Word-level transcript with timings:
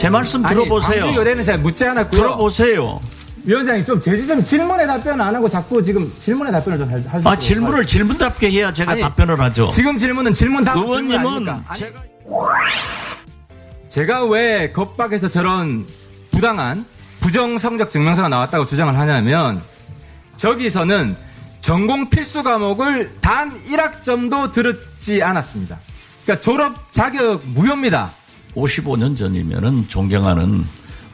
제 0.00 0.08
말씀 0.08 0.42
아니, 0.46 0.54
들어보세요. 0.54 1.02
광주 1.02 1.18
의뢰는 1.18 1.44
잘 1.44 1.58
묻지 1.58 1.84
않았고요. 1.84 2.18
들어보세요. 2.22 3.00
위원장님 3.44 3.84
좀 3.84 4.00
제주 4.00 4.26
좀 4.26 4.42
질문에 4.42 4.86
답변 4.86 5.20
안 5.20 5.34
하고 5.34 5.46
자꾸 5.46 5.82
지금 5.82 6.10
질문에 6.18 6.50
답변을 6.50 6.78
좀 6.78 6.98
있도록 6.98 7.26
아, 7.26 7.36
질문을 7.36 7.86
질문답게 7.86 8.50
해야 8.50 8.72
제가 8.72 8.92
아니, 8.92 9.02
답변을 9.02 9.38
하죠. 9.38 9.68
지금 9.68 9.98
질문은 9.98 10.32
질문 10.32 10.64
질문 10.64 10.84
의원님은? 10.84 11.48
아니, 11.48 11.78
제가 11.78 12.00
제가 13.90 14.24
왜 14.24 14.72
겁박에서 14.72 15.28
저런 15.28 15.86
부당한 16.30 16.86
부정 17.20 17.58
성적 17.58 17.90
증명서가 17.90 18.30
나왔다고 18.30 18.64
주장을 18.64 18.98
하냐면 18.98 19.60
저기서는 20.38 21.14
전공 21.60 22.08
필수 22.08 22.42
과목을 22.42 23.16
단 23.20 23.62
1학점도 23.64 24.52
들었지 24.52 25.22
않았습니다. 25.22 25.78
그러니까 26.24 26.40
졸업 26.40 26.90
자격 26.90 27.42
무효입니다. 27.44 28.10
55년 28.54 29.16
전이면은 29.16 29.88
존경하는 29.88 30.64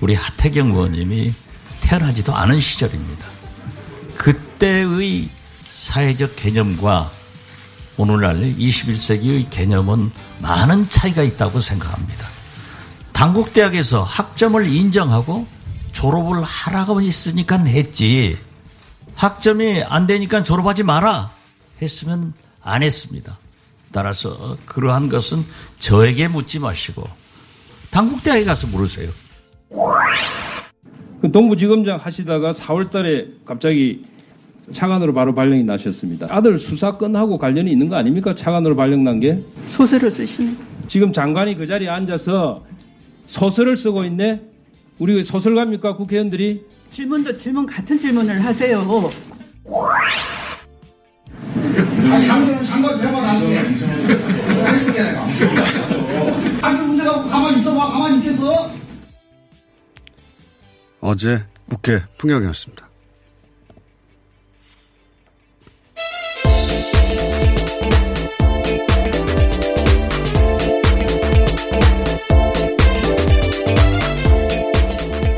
우리 0.00 0.14
하태경 0.14 0.70
의원님이 0.70 1.32
태어나지도 1.80 2.34
않은 2.34 2.60
시절입니다. 2.60 3.26
그때의 4.16 5.28
사회적 5.68 6.36
개념과 6.36 7.10
오늘날 7.96 8.40
21세기의 8.40 9.48
개념은 9.50 10.10
많은 10.40 10.88
차이가 10.88 11.22
있다고 11.22 11.60
생각합니다. 11.60 12.26
당국대학에서 13.12 14.02
학점을 14.02 14.66
인정하고 14.66 15.46
졸업을 15.92 16.42
하라고 16.42 17.00
했으니까 17.00 17.56
했지. 17.64 18.36
학점이 19.14 19.82
안 19.82 20.06
되니까 20.06 20.44
졸업하지 20.44 20.82
마라 20.82 21.30
했으면 21.80 22.34
안 22.62 22.82
했습니다. 22.82 23.38
따라서 23.92 24.58
그러한 24.66 25.08
것은 25.08 25.46
저에게 25.78 26.28
묻지 26.28 26.58
마시고 26.58 27.08
당국대학에 27.96 28.44
가서 28.44 28.66
물으세요. 28.66 29.08
그 31.22 31.32
동부지검장 31.32 31.98
하시다가 31.98 32.52
4월 32.52 32.90
달에 32.90 33.28
갑자기 33.46 34.02
차관으로 34.70 35.14
바로 35.14 35.34
발령이 35.34 35.64
나셨습니다. 35.64 36.26
아들 36.28 36.58
수사 36.58 36.90
건하고 36.98 37.38
관련이 37.38 37.70
있는 37.70 37.88
거 37.88 37.96
아닙니까? 37.96 38.34
차관으로 38.34 38.76
발령 38.76 39.02
난 39.02 39.18
게? 39.18 39.42
소설을 39.64 40.10
쓰시네. 40.10 40.54
지금 40.86 41.10
장관이 41.10 41.56
그 41.56 41.66
자리에 41.66 41.88
앉아서 41.88 42.62
소설을 43.28 43.78
쓰고 43.78 44.04
있네? 44.04 44.42
우리 44.98 45.24
소설가입니까? 45.24 45.96
국회의원들이? 45.96 46.66
질문도 46.90 47.34
질문 47.38 47.64
같은 47.64 47.98
질문을 47.98 48.44
하세요. 48.44 49.10
장관은 52.02 52.62
장관 52.62 53.00
대만 53.00 53.22
나중에 53.22 53.56
해줄게 53.56 55.02
내가. 55.02 55.26
아니 56.62 56.80
문제 56.86 57.04
갖고 57.04 57.28
가만히 57.28 58.22
있겠어? 58.36 58.70
어제 61.00 61.44
국회 61.68 62.02
풍경이었습니다. 62.18 62.86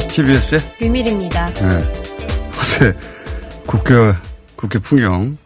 TBS의 0.08 0.60
비밀입니다. 0.78 1.46
네. 1.54 1.78
어제 2.58 2.96
국회, 3.66 3.94
국회 4.56 4.78
풍경. 4.78 5.36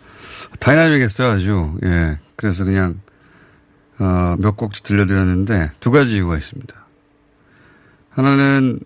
다이나믹했어요, 0.61 1.33
아주. 1.33 1.75
예. 1.85 2.19
그래서 2.37 2.65
그냥, 2.65 3.01
어, 3.99 4.37
몇 4.39 4.57
곡 4.57 4.73
들려드렸는데 4.83 5.73
두 5.81 5.91
가지 5.91 6.17
이유가 6.17 6.37
있습니다. 6.39 6.82
하나는 8.13 8.81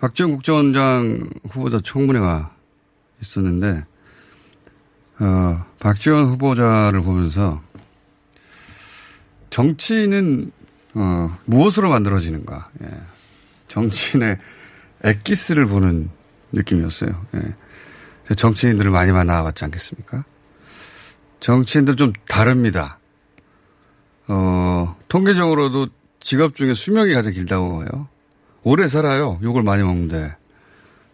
박지원 0.00 0.30
국정원장 0.32 1.28
후보자 1.50 1.80
청문회가 1.82 2.54
있었는데, 3.20 3.84
어, 5.20 5.64
박지원 5.80 6.26
후보자를 6.26 7.02
보면서 7.02 7.60
정치는, 9.50 10.52
어, 10.94 11.36
무엇으로 11.46 11.88
만들어지는가. 11.90 12.70
예. 12.82 12.88
정치인의 13.66 14.38
엑기스를 15.02 15.66
보는 15.66 16.10
느낌이었어요. 16.52 17.26
예. 17.34 18.34
정치인들을 18.34 18.90
많이 18.90 19.10
만나봤지 19.10 19.64
않겠습니까? 19.64 20.24
정치인들 21.40 21.96
좀 21.96 22.12
다릅니다. 22.28 22.98
어, 24.28 24.96
통계적으로도 25.08 25.88
직업 26.20 26.54
중에 26.54 26.74
수명이 26.74 27.14
가장 27.14 27.32
길다고 27.32 27.82
해요. 27.82 28.08
오래 28.68 28.86
살아요. 28.86 29.40
욕을 29.42 29.62
많이 29.62 29.82
먹는데. 29.82 30.36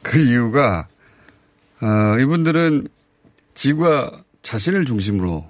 그 0.03 0.19
이유가, 0.19 0.89
어, 1.81 2.19
이분들은 2.19 2.89
지구와 3.55 4.11
자신을 4.43 4.85
중심으로 4.87 5.49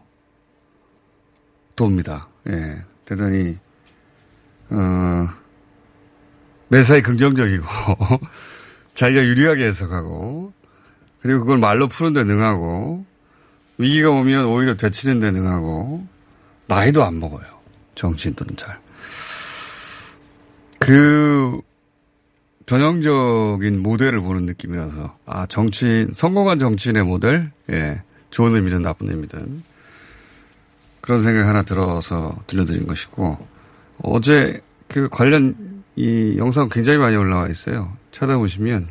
돕니다. 1.75 2.29
예. 2.51 2.85
대단히, 3.07 3.57
어, 4.69 5.29
매사에 6.69 7.01
긍정적이고, 7.01 7.65
자기가 8.93 9.25
유리하게 9.25 9.65
해석하고, 9.65 10.53
그리고 11.23 11.41
그걸 11.41 11.57
말로 11.57 11.89
푸는 11.89 12.13
데 12.13 12.23
능하고, 12.23 13.07
위기가 13.79 14.11
오면 14.11 14.45
오히려 14.45 14.77
되치는 14.77 15.21
데 15.21 15.31
능하고, 15.31 16.07
나이도 16.67 17.03
안 17.03 17.19
먹어요. 17.19 17.47
정치인들은 17.95 18.57
잘. 18.57 18.79
그, 20.79 21.63
전형적인 22.67 23.83
모델을 23.83 24.21
보는 24.21 24.47
느낌이라서, 24.47 25.19
아, 25.27 25.47
정치인, 25.47 26.11
성공한 26.13 26.59
정치인의 26.59 27.05
모델? 27.05 27.51
예. 27.71 28.03
좋은 28.31 28.55
의미든 28.55 28.83
나쁜 28.83 29.11
의미든. 29.11 29.63
그런 31.01 31.21
생각 31.21 31.47
하나 31.47 31.63
들어서 31.63 32.43
들려드린 32.47 32.87
것이고, 32.87 33.47
어제 34.03 34.63
그 34.89 35.09
관련 35.11 35.83
이 35.97 36.37
영상 36.39 36.69
굉장히 36.71 36.99
많이 36.99 37.17
올라와 37.17 37.49
있어요. 37.49 37.95
찾아보시면, 38.13 38.89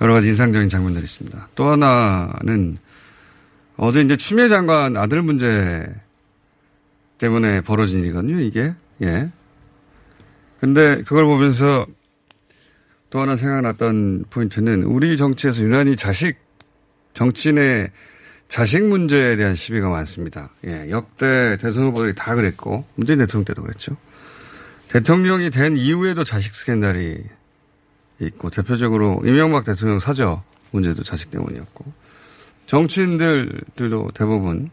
여러 0.00 0.12
가지 0.12 0.28
인상적인 0.28 0.68
장면들이 0.68 1.04
있습니다. 1.04 1.48
또 1.54 1.68
하나는 1.68 2.78
어제 3.76 4.00
이제 4.00 4.16
추미애 4.16 4.48
장관 4.48 4.96
아들 4.96 5.22
문제 5.22 5.86
때문에 7.18 7.60
벌어진 7.60 8.00
일이거든요, 8.00 8.40
이게. 8.40 8.74
예. 9.02 9.30
근데 10.64 11.02
그걸 11.02 11.26
보면서 11.26 11.86
또 13.10 13.20
하나 13.20 13.36
생각났던 13.36 14.24
포인트는 14.30 14.84
우리 14.84 15.18
정치에서 15.18 15.62
유난히 15.62 15.94
자식, 15.94 16.38
정치인의 17.12 17.90
자식 18.48 18.82
문제에 18.82 19.36
대한 19.36 19.54
시비가 19.54 19.90
많습니다. 19.90 20.48
예. 20.66 20.88
역대 20.88 21.58
대선 21.58 21.88
후보들이 21.88 22.14
다 22.14 22.34
그랬고, 22.34 22.86
문재인 22.94 23.18
대통령 23.18 23.44
때도 23.44 23.60
그랬죠. 23.60 23.94
대통령이 24.88 25.50
된 25.50 25.76
이후에도 25.76 26.24
자식 26.24 26.54
스캔들이 26.54 27.22
있고, 28.22 28.48
대표적으로 28.48 29.20
이명박 29.22 29.66
대통령 29.66 30.00
사저 30.00 30.42
문제도 30.70 31.02
자식 31.02 31.30
때문이었고, 31.30 31.84
정치인들도 32.64 34.12
대부분 34.14 34.70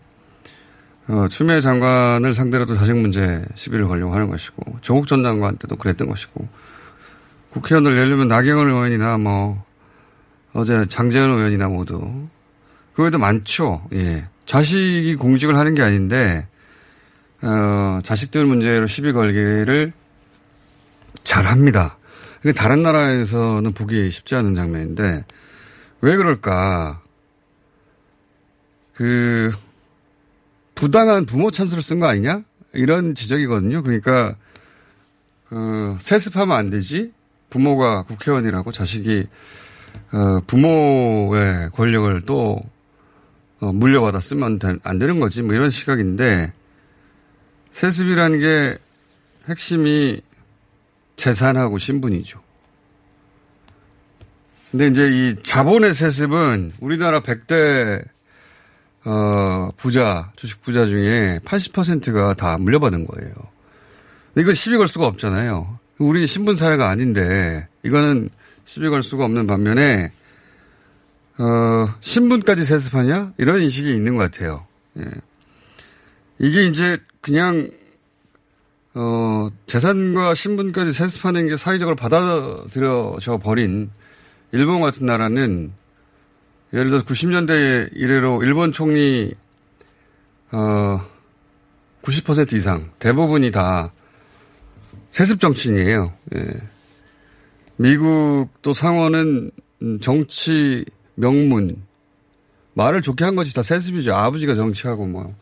어, 1.07 1.27
추미애 1.29 1.59
장관을 1.59 2.33
상대로도 2.33 2.75
자식 2.75 2.95
문제 2.95 3.43
시비를 3.55 3.87
걸려고 3.87 4.13
하는 4.13 4.29
것이고 4.29 4.79
조국 4.81 5.07
전 5.07 5.23
장관 5.23 5.57
때도 5.57 5.75
그랬던 5.75 6.07
것이고 6.07 6.47
국회의원들 7.51 7.93
예를 7.93 8.09
들면 8.09 8.27
나경원 8.27 8.69
의원이나 8.69 9.17
뭐 9.17 9.63
어제 10.53 10.85
장재현 10.85 11.29
의원이나 11.31 11.67
모두 11.67 12.27
그외에도 12.93 13.17
많죠. 13.17 13.87
예. 13.93 14.27
자식이 14.45 15.15
공직을 15.15 15.57
하는 15.57 15.75
게 15.75 15.81
아닌데 15.81 16.47
어, 17.41 17.99
자식들 18.03 18.45
문제로 18.45 18.85
시비 18.85 19.11
걸기를 19.11 19.93
잘 21.23 21.47
합니다. 21.47 21.97
그게 22.41 22.53
다른 22.53 22.83
나라에서는 22.83 23.73
보기 23.73 24.09
쉽지 24.09 24.35
않은 24.35 24.55
장면인데 24.55 25.25
왜 26.01 26.15
그럴까? 26.15 27.01
그 28.95 29.51
부당한 30.81 31.27
부모 31.27 31.51
찬스를 31.51 31.83
쓴 31.83 31.99
거 31.99 32.07
아니냐? 32.07 32.41
이런 32.73 33.13
지적이거든요. 33.13 33.83
그러니까 33.83 34.35
그 35.47 35.95
세습하면 35.99 36.57
안 36.57 36.71
되지. 36.71 37.11
부모가 37.51 38.01
국회의원이라고 38.01 38.71
자식이 38.71 39.27
어, 40.11 40.41
부모의 40.47 41.69
권력을 41.73 42.23
또 42.25 42.59
어, 43.59 43.71
물려받아 43.71 44.19
쓰면 44.19 44.57
안 44.81 44.97
되는 44.97 45.19
거지. 45.19 45.43
뭐 45.43 45.53
이런 45.53 45.69
시각인데 45.69 46.51
세습이라는 47.73 48.39
게 48.39 48.77
핵심이 49.49 50.19
재산하고 51.15 51.77
신분이죠. 51.77 52.41
근데 54.71 54.87
이제 54.87 55.07
이 55.11 55.35
자본의 55.43 55.93
세습은 55.93 56.71
우리나라 56.79 57.21
100대 57.21 58.03
어, 59.03 59.71
부자, 59.77 60.31
주식 60.35 60.61
부자 60.61 60.85
중에 60.85 61.39
80%가 61.43 62.35
다 62.35 62.57
물려받은 62.57 63.07
거예요. 63.07 63.33
이건 64.37 64.53
시비 64.53 64.77
걸 64.77 64.87
수가 64.87 65.07
없잖아요. 65.07 65.79
우리는 65.97 66.27
신분사회가 66.27 66.87
아닌데, 66.87 67.67
이거는 67.83 68.29
시비 68.65 68.89
걸 68.89 69.03
수가 69.03 69.25
없는 69.25 69.47
반면에, 69.47 70.11
어, 71.37 71.93
신분까지 71.99 72.65
세습하냐? 72.65 73.33
이런 73.37 73.61
인식이 73.61 73.91
있는 73.91 74.15
것 74.15 74.31
같아요. 74.31 74.65
예. 74.99 75.05
이게 76.39 76.67
이제 76.67 76.99
그냥, 77.21 77.71
어, 78.93 79.49
재산과 79.65 80.33
신분까지 80.35 80.93
세습하는 80.93 81.47
게 81.47 81.57
사회적으로 81.57 81.95
받아들여져 81.95 83.39
버린 83.41 83.89
일본 84.51 84.81
같은 84.81 85.05
나라는 85.05 85.71
예를 86.73 86.89
들어 86.89 87.01
90년대 87.03 87.89
이래로 87.93 88.43
일본 88.43 88.71
총리 88.71 89.33
어, 90.51 91.05
90% 92.01 92.53
이상 92.53 92.91
대부분이 92.99 93.51
다 93.51 93.91
세습 95.11 95.39
정치인이에요. 95.39 96.13
예. 96.35 96.61
미국도 97.77 98.73
상원은 98.73 99.51
정치 100.01 100.85
명문 101.15 101.83
말을 102.73 103.01
좋게 103.01 103.25
한 103.25 103.35
것이 103.35 103.53
다 103.53 103.63
세습이죠. 103.63 104.15
아버지가 104.15 104.55
정치하고 104.55 105.05
뭐 105.05 105.35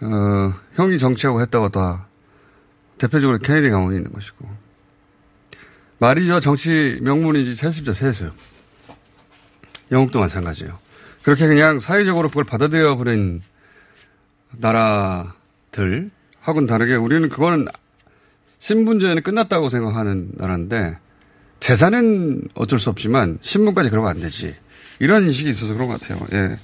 어, 0.00 0.54
형이 0.74 0.98
정치하고 0.98 1.40
했다고 1.42 1.68
다 1.68 2.06
대표적으로 2.98 3.38
케네디 3.38 3.68
가문이 3.68 3.96
있는 3.96 4.12
것이고 4.12 4.48
말이죠. 5.98 6.40
정치 6.40 6.98
명문이지 7.02 7.54
세습이죠. 7.54 7.92
세습. 7.92 8.32
영국도 9.92 10.18
마찬가지예요. 10.18 10.78
그렇게 11.22 11.46
그냥 11.46 11.78
사회적으로 11.78 12.28
그걸 12.28 12.44
받아들여 12.44 12.96
버린 12.96 13.42
나라들 14.50 16.10
하고는 16.40 16.66
다르게 16.66 16.96
우리는 16.96 17.28
그거는 17.28 17.66
신분제는 18.58 19.22
끝났다고 19.22 19.68
생각하는 19.68 20.32
나라인데 20.34 20.98
재산은 21.60 22.48
어쩔 22.54 22.80
수 22.80 22.90
없지만 22.90 23.38
신분까지 23.40 23.90
그러면 23.90 24.10
안 24.10 24.20
되지. 24.20 24.56
이런 24.98 25.24
인식이 25.24 25.50
있어서 25.50 25.74
그런 25.74 25.88
것 25.88 26.00
같아요. 26.00 26.26
예. 26.32 26.56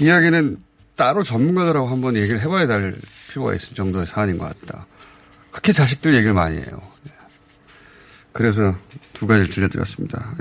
이야기는 0.00 0.62
따로 0.96 1.22
전문가들하고 1.22 1.86
한번 1.88 2.16
얘기를 2.16 2.40
해봐야 2.40 2.66
될 2.66 2.98
필요가 3.30 3.54
있을 3.54 3.74
정도의 3.74 4.06
사안인 4.06 4.38
것 4.38 4.46
같다. 4.60 4.86
그렇게 5.50 5.72
자식들 5.72 6.14
얘기를 6.14 6.34
많이 6.34 6.56
해요. 6.56 6.82
예. 7.06 7.12
그래서 8.32 8.74
두 9.14 9.26
가지를 9.26 9.50
들려드렸습니다. 9.50 10.34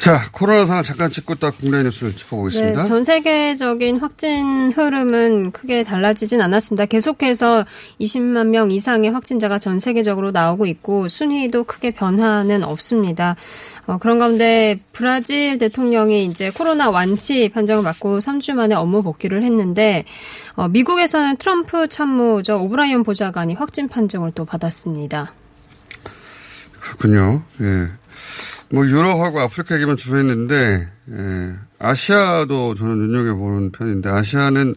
예. 0.00 0.04
자, 0.04 0.30
코로나 0.32 0.64
상황 0.64 0.82
잠깐 0.82 1.10
짚고 1.10 1.34
딱 1.34 1.54
국내 1.58 1.82
뉴스를 1.82 2.16
짚어보겠습니다. 2.16 2.82
네, 2.82 2.88
전 2.88 3.04
세계적인 3.04 3.98
확진 3.98 4.72
흐름은 4.72 5.52
크게 5.52 5.84
달라지진 5.84 6.40
않았습니다. 6.40 6.86
계속해서 6.86 7.66
20만 8.00 8.46
명 8.46 8.70
이상의 8.70 9.10
확진자가 9.10 9.58
전 9.58 9.78
세계적으로 9.78 10.30
나오고 10.30 10.64
있고 10.64 11.06
순위도 11.08 11.64
크게 11.64 11.90
변화는 11.90 12.64
없습니다. 12.64 13.36
어, 13.86 13.98
그런 13.98 14.18
가운데 14.18 14.80
브라질 14.92 15.58
대통령이 15.58 16.24
이제 16.24 16.50
코로나 16.50 16.88
완치 16.88 17.50
판정을 17.50 17.82
받고 17.82 18.20
3주 18.20 18.54
만에 18.54 18.74
업무 18.74 19.02
복귀를 19.02 19.42
했는데 19.42 20.06
어, 20.54 20.66
미국에서는 20.68 21.36
트럼프 21.36 21.88
참모죠 21.88 22.62
오브라이언 22.62 23.02
보좌관이 23.02 23.52
확진 23.52 23.88
판정을 23.88 24.32
또 24.32 24.46
받았습니다. 24.46 25.32
그렇군요. 26.80 27.42
예. 27.60 27.99
뭐 28.72 28.86
유럽하고 28.86 29.40
아프리카 29.40 29.74
얘기만 29.76 29.96
주로 29.96 30.18
했는데 30.18 30.88
예, 31.10 31.54
아시아도 31.78 32.74
저는 32.74 32.98
눈여겨보는 32.98 33.72
편인데 33.72 34.08
아시아는 34.08 34.74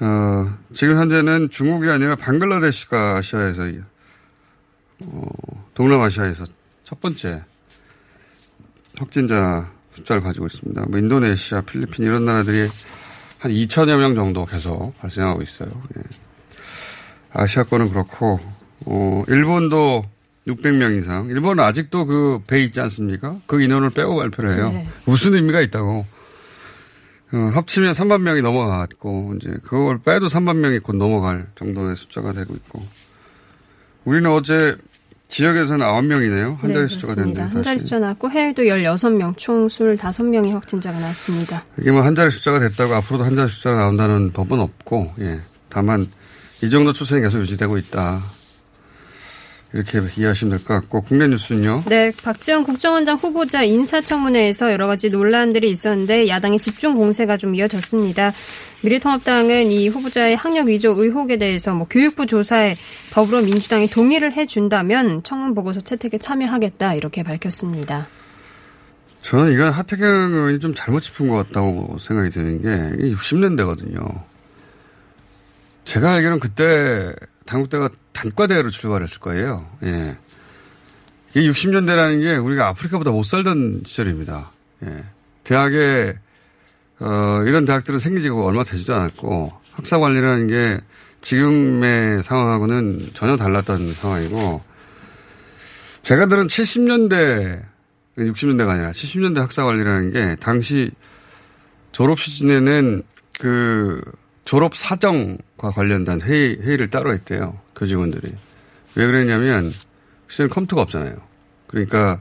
어, 0.00 0.58
지금 0.74 0.96
현재는 0.96 1.50
중국이 1.50 1.88
아니라 1.90 2.16
방글라데시가 2.16 3.16
아시아에서 3.16 3.64
어, 5.00 5.28
동남아시아에서 5.74 6.44
첫 6.84 7.00
번째 7.00 7.44
확진자 8.98 9.70
숫자를 9.92 10.22
가지고 10.22 10.46
있습니다. 10.46 10.86
뭐 10.88 10.98
인도네시아, 10.98 11.62
필리핀 11.62 12.04
이런 12.04 12.24
나라들이 12.24 12.68
한 13.38 13.52
2천여 13.52 13.98
명 13.98 14.14
정도 14.14 14.44
계속 14.44 14.96
발생하고 14.98 15.42
있어요. 15.42 15.70
예. 15.96 16.02
아시아권은 17.32 17.90
그렇고 17.90 18.40
어, 18.86 19.22
일본도 19.28 20.04
600명 20.46 20.96
이상. 20.98 21.26
일본은 21.28 21.64
아직도 21.64 22.06
그 22.06 22.40
배 22.46 22.62
있지 22.62 22.80
않습니까? 22.80 23.38
그 23.46 23.60
인원을 23.62 23.90
빼고 23.90 24.16
발표를 24.16 24.56
해요. 24.56 24.70
네. 24.72 24.88
무슨 25.04 25.34
의미가 25.34 25.60
있다고. 25.60 26.06
어, 27.32 27.50
합치면 27.54 27.92
3만 27.94 28.20
명이 28.20 28.40
넘어갔고, 28.42 29.34
이제 29.40 29.48
그걸 29.64 29.98
빼도 29.98 30.26
3만 30.28 30.56
명이 30.58 30.78
곧 30.78 30.94
넘어갈 30.96 31.48
정도의 31.56 31.96
숫자가 31.96 32.32
되고 32.32 32.54
있고. 32.54 32.86
우리는 34.04 34.30
어제 34.30 34.76
지역에서는 35.28 35.84
9명이네요. 35.84 36.56
한 36.60 36.72
자리 36.72 36.86
네, 36.86 36.86
숫자가 36.86 37.16
됐는데. 37.16 37.42
한 37.42 37.62
자리 37.64 37.78
숫자 37.80 37.98
나왔고 37.98 38.30
해외도 38.30 38.62
16명, 38.62 39.36
총 39.36 39.66
25명의 39.66 40.52
확진자가 40.52 41.00
나왔습니다. 41.00 41.64
이게 41.80 41.90
뭐 41.90 42.02
한 42.02 42.14
자리 42.14 42.30
숫자가 42.30 42.60
됐다고 42.60 42.94
앞으로도 42.94 43.24
한 43.24 43.34
자리 43.34 43.48
숫자가 43.48 43.76
나온다는 43.78 44.30
법은 44.32 44.60
없고, 44.60 45.12
예. 45.18 45.40
다만 45.68 46.06
이 46.62 46.70
정도 46.70 46.92
추세는 46.92 47.24
계속 47.24 47.40
유지되고 47.40 47.76
있다. 47.78 48.22
이렇게 49.72 50.00
이해하시면 50.16 50.56
될 50.56 50.66
것 50.66 50.74
같고 50.74 51.02
국내 51.02 51.26
뉴스는요. 51.26 51.84
네, 51.86 52.12
박지원 52.22 52.64
국정원장 52.64 53.16
후보자 53.16 53.62
인사청문회에서 53.62 54.72
여러 54.72 54.86
가지 54.86 55.10
논란들이 55.10 55.68
있었는데 55.70 56.28
야당의 56.28 56.58
집중 56.60 56.94
공세가 56.94 57.36
좀 57.36 57.54
이어졌습니다. 57.54 58.32
미래통합당은 58.82 59.72
이 59.72 59.88
후보자의 59.88 60.36
학력 60.36 60.68
위조 60.68 60.92
의혹에 60.96 61.36
대해서 61.36 61.74
뭐 61.74 61.86
교육부 61.88 62.26
조사에 62.26 62.76
더불어민주당이 63.12 63.88
동의를 63.88 64.32
해준다면 64.34 65.22
청문 65.24 65.54
보고서 65.54 65.80
채택에 65.80 66.18
참여하겠다 66.18 66.94
이렇게 66.94 67.22
밝혔습니다. 67.22 68.06
저는 69.22 69.52
이건 69.52 69.72
하태경 69.72 70.06
의원이 70.08 70.60
좀 70.60 70.72
잘못 70.74 71.00
짚은 71.00 71.28
것 71.28 71.34
같다고 71.48 71.96
생각이 71.98 72.30
드는 72.30 72.62
게 72.62 73.04
이게 73.04 73.16
60년대거든요. 73.16 74.22
제가 75.84 76.14
알기로는 76.14 76.38
그때 76.38 77.12
당국대가 77.46 77.88
단과대로 78.12 78.70
출발했을 78.70 79.20
거예요. 79.20 79.68
예. 79.84 80.16
이 81.34 81.48
60년대라는 81.48 82.22
게 82.22 82.36
우리가 82.36 82.68
아프리카보다 82.68 83.10
못 83.10 83.22
살던 83.22 83.82
시절입니다. 83.84 84.50
예. 84.84 85.04
대학에 85.44 86.14
어, 86.98 87.42
이런 87.46 87.64
대학들은 87.64 87.98
생긴 87.98 88.22
지가 88.22 88.36
얼마 88.42 88.64
되지도 88.64 88.94
않았고 88.94 89.52
학사 89.72 89.98
관리라는 89.98 90.46
게 90.48 90.80
지금의 91.20 92.22
상황하고는 92.22 93.10
전혀 93.14 93.36
달랐던 93.36 93.94
상황이고 93.94 94.62
제가 96.02 96.26
들은 96.26 96.46
70년대 96.46 97.62
60년대가 98.16 98.70
아니라 98.70 98.90
70년대 98.92 99.38
학사 99.38 99.64
관리라는 99.64 100.12
게 100.12 100.36
당시 100.40 100.90
졸업 101.92 102.18
시즌에는 102.18 103.02
그 103.38 104.00
졸업 104.44 104.74
사정 104.74 105.36
과 105.58 105.70
관련된 105.70 106.20
회의, 106.20 106.58
회의를 106.60 106.90
따로 106.90 107.14
했대요. 107.14 107.58
교직원들이. 107.74 108.34
왜 108.96 109.06
그랬냐면 109.06 109.72
시절에 110.28 110.48
컴퓨터가 110.48 110.82
없잖아요. 110.82 111.16
그러니까 111.66 112.20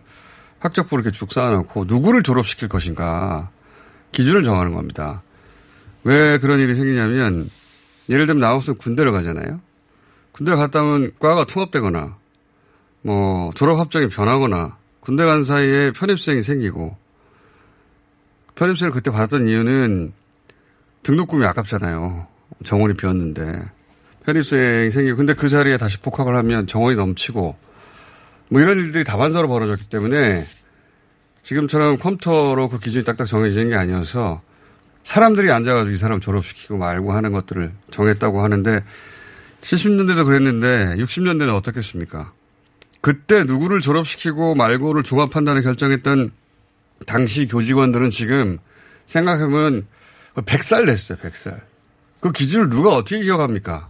학적부를 0.60 1.04
이렇게 1.04 1.18
쭉 1.18 1.32
쌓아놓고 1.32 1.86
누구를 1.86 2.24
졸업시킬 2.24 2.70
것인가 2.70 3.50
기준을 4.12 4.44
정하는 4.44 4.74
겁니다. 4.74 5.22
왜 6.04 6.38
그런 6.38 6.60
일이 6.60 6.76
생기냐면 6.76 7.50
예를 8.10 8.26
들면 8.26 8.40
나와서 8.40 8.74
군대를 8.74 9.12
가잖아요. 9.12 9.60
군대를 10.32 10.58
갔다 10.58 10.82
오면 10.82 11.14
과가 11.20 11.46
통합되거나 11.46 12.18
뭐 13.02 13.52
졸업 13.56 13.80
합정이 13.80 14.08
변하거나 14.08 14.78
군대 15.00 15.26
간 15.26 15.44
사이에 15.44 15.92
편입생이 15.92 16.42
생기고 16.42 16.98
편입생을 18.56 18.92
그때 18.92 19.12
받았던 19.12 19.48
이유는 19.48 20.14
등록금이 21.04 21.46
아깝잖아요. 21.46 22.35
정원이 22.64 22.96
비었는데 22.96 23.64
편입생이 24.26 24.92
생기고 24.92 25.18
근데 25.18 25.34
그 25.34 25.50
자리에 25.50 25.78
다시 25.78 26.00
복학을 26.00 26.36
하면 26.38 26.68
정원이 26.68 26.96
넘치고 26.96 27.56
뭐 28.50 28.62
이런 28.62 28.78
일들이 28.78 29.04
다반사로 29.04 29.48
벌어졌기 29.48 29.90
때문에 29.90 30.48
지금처럼 31.42 31.98
컴퓨터로 31.98 32.70
그 32.70 32.80
기준이 32.80 33.04
딱딱 33.04 33.28
정해지는 33.28 33.70
게 33.70 33.76
아니어서 33.76 34.42
사람들이 35.04 35.52
앉아가지고 35.52 35.92
이 35.92 35.98
사람 35.98 36.20
졸업시키고 36.20 36.78
말고 36.78 37.14
하는 37.14 37.32
것들을 37.32 37.72
정했다고 37.92 38.44
하는데 38.44 38.84
70년대도 39.62 40.26
그랬는데 40.26 40.96
60년대는 40.96 41.56
어떻겠습니까? 41.56 42.32
그때 43.02 43.44
누구를 43.44 43.82
졸업시키고 43.82 44.56
말고를 44.56 45.04
종합 45.04 45.30
판단을 45.30 45.62
결정했던 45.62 46.32
당시 47.06 47.46
교직원들은 47.46 48.10
지금 48.10 48.58
생각해보면 49.06 49.86
100살 50.34 50.88
됐어요, 50.88 51.20
100살. 51.20 51.62
그 52.26 52.32
기준을 52.32 52.72
누가 52.72 52.96
어떻게 52.96 53.22
기억합니까? 53.22 53.88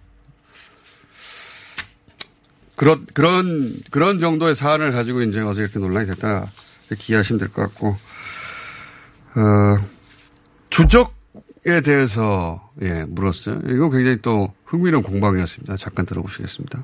그런, 2.75 3.06
그런, 3.13 3.80
그런 3.92 4.20
정도의 4.20 4.56
사안을 4.56 4.92
가지고 4.92 5.22
이제 5.22 5.39
어제 5.39 5.62
이렇게 5.62 5.80
논란이 5.80 6.06
됐다. 6.08 6.51
이렇게 6.89 7.13
이해하시면 7.13 7.39
될 7.39 7.48
것 7.48 7.62
같고, 7.62 7.96
어, 9.36 9.77
주적에 10.70 11.80
대해서, 11.82 12.70
예, 12.82 13.06
물었어요. 13.08 13.62
이거 13.70 13.89
굉장히 13.89 14.22
또 14.22 14.54
흥미로운 14.65 15.01
공방이었습니다. 15.01 15.77
잠깐 15.77 16.06
들어보시겠습니다. 16.06 16.84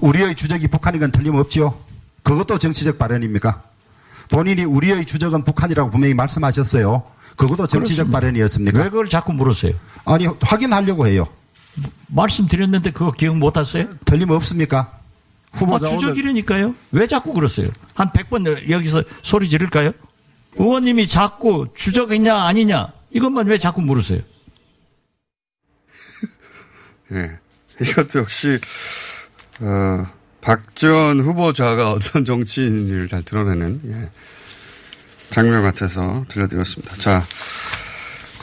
우리의 0.00 0.34
주적이 0.34 0.66
북한인 0.66 1.02
건 1.02 1.12
틀림없지요. 1.12 1.72
그것도 2.24 2.58
정치적 2.58 2.98
발언입니까? 2.98 3.62
본인이 4.32 4.64
우리의 4.64 5.06
주적은 5.06 5.44
북한이라고 5.44 5.90
분명히 5.90 6.14
말씀하셨어요. 6.14 7.15
그것도 7.36 7.66
정치적 7.66 8.06
그렇습니다. 8.06 8.20
발언이었습니까? 8.20 8.78
왜 8.78 8.84
그걸 8.90 9.08
자꾸 9.08 9.32
물으세요? 9.32 9.74
아니, 10.04 10.26
확인하려고 10.40 11.06
해요. 11.06 11.28
말씀드렸는데 12.08 12.92
그거 12.92 13.12
기억 13.12 13.36
못 13.36 13.56
하세요? 13.56 13.86
틀림없습니까? 14.04 14.78
아, 15.52 15.58
후보자 15.58 15.88
오늘 15.88 16.00
주적이라니까요. 16.00 16.74
왜 16.92 17.06
자꾸 17.06 17.32
그러세요? 17.32 17.68
한 17.94 18.10
100번 18.10 18.70
여기서 18.70 19.02
소리 19.22 19.48
지를까요? 19.48 19.92
의원님이 20.56 21.06
자꾸 21.06 21.68
주적이냐 21.74 22.44
아니냐 22.44 22.88
이것만 23.10 23.46
왜 23.46 23.58
자꾸 23.58 23.82
물으세요? 23.82 24.20
예. 27.12 27.38
이것도 27.80 28.20
역시, 28.20 28.58
어, 29.60 30.06
박전 30.40 31.20
후보자가 31.20 31.92
어떤 31.92 32.24
정치인인지를 32.24 33.08
잘 33.08 33.22
드러내는, 33.22 33.80
예. 33.86 34.10
장면 35.30 35.62
같아서 35.62 36.24
들려드렸습니다. 36.28 36.96
자, 36.96 37.24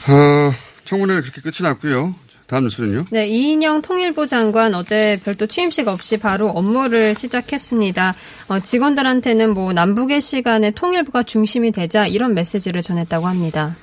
어, 0.08 0.54
청문회는 0.86 1.22
그렇게 1.22 1.42
끝이 1.42 1.56
났고요. 1.62 2.16
다음 2.46 2.63
뉴스는요? 2.66 3.06
네, 3.10 3.28
이인영 3.28 3.82
통일부 3.82 4.28
장관 4.28 4.75
어제 4.75 5.20
별도 5.24 5.48
취임식 5.48 5.88
없이 5.88 6.18
바로 6.18 6.50
업무를 6.50 7.16
시작했습니다. 7.16 8.13
어, 8.50 8.60
직원들한테는 8.60 9.54
뭐 9.54 9.74
남북의 9.74 10.22
시간에 10.22 10.72
통일부가 10.72 11.24
중심이 11.24 11.72
되자 11.72 12.06
이런 12.06 12.34
메시지를 12.34 12.82
전했다고 12.82 13.28
합니다. 13.28 13.75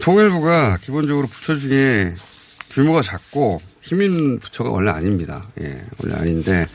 통일부가 0.00 0.78
기본적으로 0.78 1.26
부처 1.26 1.54
중에 1.54 2.14
규모가 2.70 3.02
작고 3.02 3.60
힘 3.82 4.02
있는 4.02 4.38
부처가 4.38 4.70
원래 4.70 4.90
아닙니다. 4.90 5.44
예, 5.60 5.84
원래 6.02 6.14
아닌데, 6.16 6.66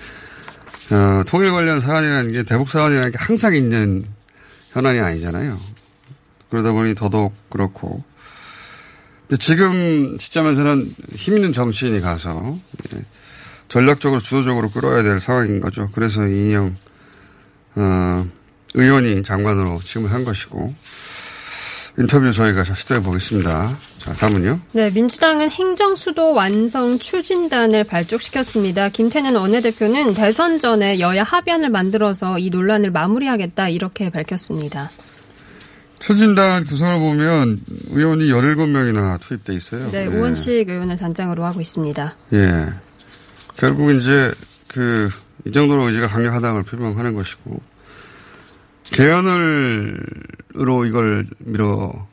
어, 0.91 1.23
통일 1.25 1.51
관련 1.51 1.79
사안이라는 1.79 2.31
게 2.31 2.43
대북 2.43 2.69
사안이라는 2.69 3.11
게 3.11 3.17
항상 3.19 3.55
있는 3.55 4.05
현안이 4.69 4.99
아니잖아요. 4.99 5.59
그러다 6.49 6.71
보니 6.71 6.95
더더욱 6.95 7.33
그렇고. 7.49 8.03
근데 9.27 9.41
지금 9.41 10.17
시점에서는 10.17 10.95
힘 11.13 11.35
있는 11.35 11.53
정치인이 11.53 12.01
가서 12.01 12.57
예, 12.93 13.05
전략적으로 13.67 14.19
주도적으로 14.19 14.71
끌어야 14.71 15.03
될 15.03 15.19
상황인 15.19 15.59
거죠. 15.59 15.89
그래서 15.93 16.25
이인영 16.25 16.75
어, 17.75 18.27
의원이 18.73 19.23
장관으로 19.23 19.79
지금을 19.83 20.11
한 20.11 20.23
것이고 20.23 20.73
인터뷰 21.97 22.31
저희가 22.31 22.63
시도해 22.63 23.01
보겠습니다. 23.01 23.77
자, 23.97 24.13
다음은요. 24.13 24.59
네, 24.73 24.89
민주당은 24.91 25.51
행정수도 25.51 26.33
완성 26.33 26.99
추진단을 26.99 27.83
발족시켰습니다. 27.83 28.89
김태년 28.89 29.35
원내대표는 29.35 30.13
대선 30.13 30.59
전에 30.59 30.99
여야 30.99 31.23
합의안을 31.23 31.69
만들어서 31.69 32.37
이 32.39 32.49
논란을 32.49 32.91
마무리하겠다 32.91 33.69
이렇게 33.69 34.09
밝혔습니다. 34.09 34.91
추진단 35.99 36.65
구성을 36.65 36.97
보면 36.99 37.59
의원이 37.91 38.27
17명이나 38.27 39.19
투입돼 39.19 39.53
있어요. 39.53 39.91
네, 39.91 40.03
예. 40.03 40.05
우원식 40.05 40.69
의원을 40.69 40.95
단장으로 40.95 41.43
하고 41.43 41.59
있습니다. 41.59 42.15
예. 42.33 42.67
결국 43.57 43.91
이제 43.91 44.31
그, 44.69 45.09
이 45.45 45.51
정도로 45.51 45.87
의지가 45.87 46.07
강력하다는 46.07 46.55
걸 46.55 46.63
표명하는 46.63 47.13
것이고, 47.15 47.59
개헌을 48.83 49.99
으로 50.59 50.85
이걸 50.85 51.27
밀어 51.39 52.05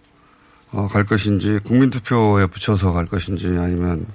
어, 0.73 0.89
갈 0.89 1.05
것인지, 1.05 1.59
국민투표에 1.65 2.47
붙여서 2.47 2.93
갈 2.93 3.07
것인지, 3.07 3.47
아니면 3.47 4.07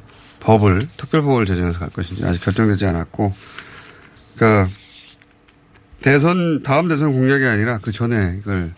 법을, 0.42 0.82
특별법을 0.98 1.46
제정해서 1.46 1.80
갈 1.80 1.90
것인지 1.90 2.26
아직 2.26 2.44
결정되지 2.44 2.86
않았고, 2.86 3.34
그러니까 4.36 4.72
대선, 6.02 6.62
다음 6.64 6.88
대선 6.88 7.14
공약이 7.14 7.46
아니라 7.46 7.80
그 7.80 7.92
전에 7.92 8.38
이걸, 8.40 8.74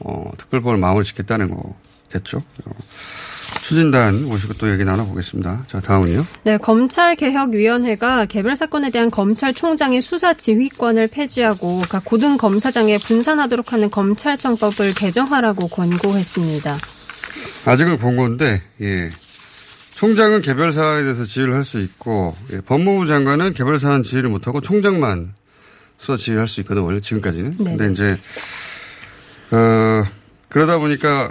어, 0.00 0.30
특별법을 0.36 0.78
마무리 0.78 1.04
짓겠다는 1.04 1.50
거겠죠. 1.50 2.42
어, 3.64 3.66
추진단 3.66 4.24
모시고 4.24 4.54
또 4.54 4.70
얘기 4.70 4.84
나눠보겠습니다. 4.84 5.64
자, 5.66 5.80
다음은요. 5.80 6.26
네, 6.44 6.58
검찰개혁위원회가 6.58 8.26
개별 8.26 8.56
사건에 8.56 8.90
대한 8.90 9.10
검찰총장의 9.10 10.02
수사 10.02 10.34
지휘권을 10.34 11.08
폐지하고 11.08 11.82
각 11.88 12.04
고등 12.04 12.36
검사장에 12.36 12.98
분산하도록 12.98 13.72
하는 13.72 13.90
검찰청법을 13.90 14.92
개정하라고 14.94 15.68
권고했습니다. 15.68 16.78
아직은 17.64 17.98
권고인데, 17.98 18.62
예. 18.82 19.10
총장은 19.94 20.42
개별 20.42 20.72
사안에 20.72 21.02
대해서 21.02 21.24
지휘를 21.24 21.54
할 21.54 21.64
수 21.64 21.80
있고, 21.80 22.36
예, 22.52 22.60
법무부 22.60 23.06
장관은 23.06 23.54
개별 23.54 23.78
사안 23.78 24.02
지휘를 24.02 24.28
못하고 24.28 24.60
총장만 24.60 25.32
수사 25.96 26.16
지휘할 26.16 26.48
수 26.48 26.60
있거든, 26.60 26.82
원래 26.82 27.00
지금까지는. 27.00 27.54
네. 27.58 27.76
근데 27.76 27.92
이제, 27.92 28.18
어, 29.52 30.04
그러다 30.50 30.78
보니까 30.78 31.30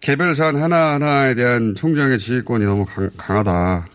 개별 0.00 0.34
사안 0.34 0.56
하나하나에 0.56 1.34
대한 1.34 1.74
총장의 1.74 2.18
지휘권이 2.18 2.64
너무 2.64 2.84
강, 2.84 3.10
강하다. 3.16 3.86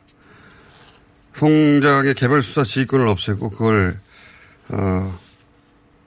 총장의 1.33 2.15
개별 2.15 2.43
수사 2.43 2.63
지휘권을 2.63 3.07
없애고 3.07 3.51
그걸, 3.51 3.99
어, 4.69 5.19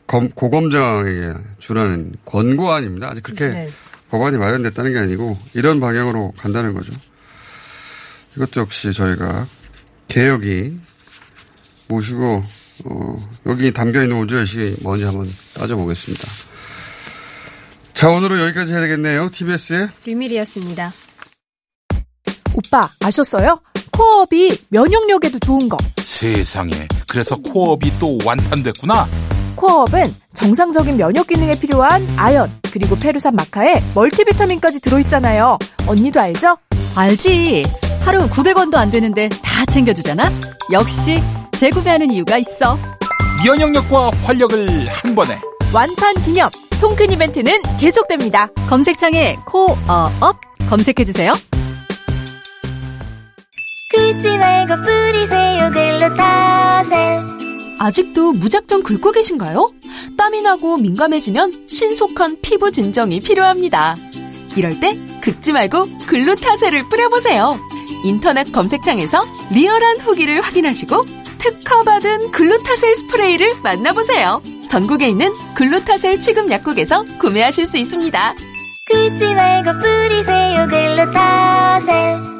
검, 0.07 0.29
고검장에게 0.31 1.35
주라는 1.59 2.15
권고안입니다. 2.25 3.09
아직 3.09 3.23
그렇게 3.23 3.49
네. 3.49 3.69
법안이 4.11 4.37
마련됐다는 4.37 4.93
게 4.93 4.99
아니고 4.99 5.39
이런 5.55 5.81
방향으로 5.81 6.33
간다는 6.37 6.75
거죠. 6.75 6.93
이것도 8.37 8.61
역시 8.61 8.93
저희가 8.93 9.47
개혁이 10.09 10.79
모시고 11.89 12.45
어, 12.85 13.31
여기 13.47 13.73
담겨있는 13.73 14.17
우주의식이 14.21 14.77
뭔지 14.83 15.05
한번 15.05 15.29
따져보겠습니다. 15.55 16.29
자 17.95 18.09
오늘은 18.11 18.41
여기까지 18.41 18.73
해야 18.73 18.81
되겠네요. 18.83 19.31
TBS의 19.31 19.89
류밀이었습니다. 20.05 20.93
오빠 22.55 22.91
아셨어요? 23.03 23.61
코어업이 23.93 24.67
면역력에도 24.69 25.39
좋은 25.39 25.69
거. 25.69 25.77
세상에 25.99 26.73
그래서 27.09 27.37
코업이 27.37 27.93
또 27.99 28.19
완판됐구나. 28.25 29.09
코어업은 29.57 30.15
정상적인 30.35 30.97
면역 30.97 31.29
기능에 31.29 31.59
필요한 31.59 32.07
아연 32.17 32.51
그리고 32.73 32.97
페루산 32.97 33.37
마카에 33.37 33.83
멀티비타민까지 33.95 34.81
들어있잖아요. 34.81 35.59
언니도 35.87 36.21
알죠? 36.21 36.57
알지. 36.97 37.65
하루 38.01 38.29
900원도 38.29 38.75
안 38.75 38.91
되는데 38.91 39.29
다 39.43 39.65
챙겨주잖아. 39.67 40.31
역시 40.73 41.23
재구매하는 41.53 42.11
이유가 42.11 42.39
있어. 42.39 42.77
면역력과 43.47 44.11
활력을 44.25 44.87
한 44.89 45.15
번에. 45.15 45.39
완판 45.73 46.15
기념 46.25 46.51
통큰 46.81 47.11
이벤트는 47.13 47.53
계속됩니다. 47.81 48.49
검색창에 48.69 49.37
코어업 49.47 50.41
검색해주세요. 50.69 51.33
긁지 53.93 54.39
말고 54.39 54.75
뿌리세요 54.83 55.71
글루타셀 55.71 57.21
아직도 57.79 58.33
무작정 58.33 58.83
긁고 58.83 59.13
계신가요? 59.13 59.71
땀이 60.17 60.43
나고 60.43 60.77
민감해지면 60.79 61.67
신속한 61.69 62.39
피부 62.43 62.71
진정이 62.71 63.21
필요합니다. 63.21 63.95
이럴 64.57 64.79
때 64.81 64.99
긁지 65.21 65.53
말고 65.53 65.87
글루타셀을 66.07 66.89
뿌려보세요. 66.89 67.59
인터넷 68.05 68.51
검색창에서 68.53 69.21
리얼한 69.53 69.99
후기를 69.99 70.41
확인하시고 70.41 71.05
특허받은 71.39 72.31
글루타셀 72.31 72.95
스프레이를 72.97 73.49
만나보세요. 73.63 74.41
전국에 74.69 75.09
있는 75.09 75.33
글루타셀 75.55 76.21
취급 76.21 76.51
약국에서 76.51 77.05
구매하실 77.19 77.67
수 77.67 77.79
있습니다. 77.79 78.35
긁지 78.91 79.35
말고 79.35 79.73
뿌리세요 79.79 80.67
글루타셀 80.69 82.35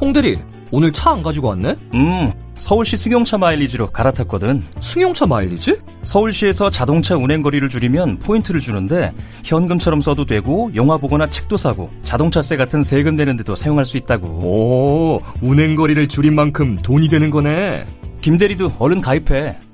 홍대리, 0.00 0.38
오늘 0.72 0.92
차 0.92 1.10
안 1.10 1.22
가지고 1.22 1.48
왔네? 1.48 1.74
음, 1.94 2.32
서울시 2.54 2.96
승용차 2.96 3.36
마일리지로 3.36 3.90
갈아탔거든. 3.90 4.62
승용차 4.80 5.26
마일리지? 5.26 5.76
서울시에서 6.02 6.70
자동차 6.70 7.16
운행 7.16 7.42
거리를 7.42 7.68
줄이면 7.68 8.18
포인트를 8.20 8.60
주는데 8.60 9.12
현금처럼 9.44 10.00
써도 10.00 10.24
되고 10.24 10.70
영화 10.74 10.96
보거나 10.96 11.26
책도 11.28 11.58
사고 11.58 11.90
자동차세 12.02 12.56
같은 12.56 12.82
세금 12.82 13.16
내는데도 13.16 13.54
사용할 13.56 13.84
수 13.84 13.98
있다고. 13.98 14.26
오, 14.28 15.18
운행 15.42 15.76
거리를 15.76 16.08
줄인 16.08 16.34
만큼 16.34 16.76
돈이 16.76 17.08
되는 17.08 17.28
거네. 17.30 17.84
김대리도 18.22 18.72
얼른 18.78 19.00
가입해. 19.02 19.58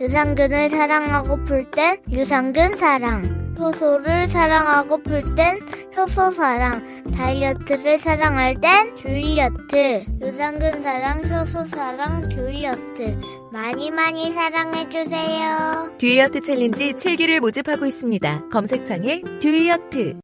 유산균을 0.00 0.70
사랑하고 0.70 1.44
풀 1.44 1.70
땐 1.70 1.98
유산균 2.10 2.76
사랑 2.76 3.54
효소를 3.58 4.26
사랑하고 4.28 5.02
풀 5.02 5.22
땐 5.36 5.58
효소 5.96 6.32
사랑 6.32 6.84
다이어트를 7.12 7.98
사랑할 7.98 8.60
땐 8.60 8.96
줄이어트 8.96 10.04
유산균 10.20 10.82
사랑 10.82 11.22
효소 11.24 11.66
사랑 11.66 12.28
줄이어트. 12.30 13.18
많이 13.52 13.90
많이 13.90 14.32
사랑해주세요. 14.32 15.92
줄이어트 15.98 16.40
챌린지 16.40 16.94
7기를 16.94 17.40
모집하고 17.40 17.86
있습니다. 17.86 18.48
검색창에 18.50 19.22
줄이어트 19.40 20.18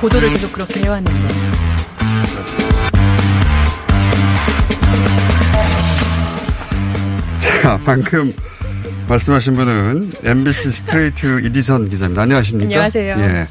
보도를 0.00 0.30
계속 0.30 0.52
그렇게 0.52 0.80
해왔는데. 0.80 1.28
자, 7.38 7.78
방금 7.84 8.32
말씀하신 9.08 9.54
분은 9.54 10.12
MBC 10.22 10.70
스트레이트 10.70 11.40
이지선 11.44 11.88
기자입니다. 11.88 12.22
안녕하십니까? 12.22 12.66
안녕하세요. 12.66 13.16
예. 13.18 13.46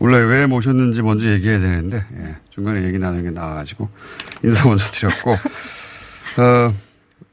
원래 0.00 0.18
왜 0.18 0.46
모셨는지 0.46 1.02
먼저 1.02 1.28
얘기해야 1.30 1.58
되는데, 1.58 2.04
예. 2.14 2.36
중간에 2.50 2.82
얘기 2.84 2.98
나누는 2.98 3.24
게 3.24 3.30
나와가지고, 3.30 3.88
인사 4.44 4.66
먼저 4.66 4.84
드렸고, 4.90 5.32
어, 5.32 6.74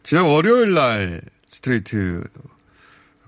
지난 0.03 0.25
월요일 0.25 0.73
날 0.73 1.21
스트레이트 1.49 2.23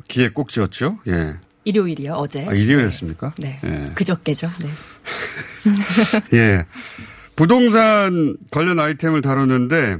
기획 0.07 0.33
꼭지였죠? 0.33 0.99
예. 1.07 1.35
일요일이요, 1.63 2.13
어제. 2.13 2.45
아, 2.47 2.53
일요일이었습니까? 2.53 3.33
네. 3.39 3.59
예. 3.63 3.91
그저께죠. 3.95 4.49
네. 4.61 4.69
예. 6.33 6.65
부동산 7.35 8.37
관련 8.51 8.79
아이템을 8.79 9.21
다루는데, 9.21 9.97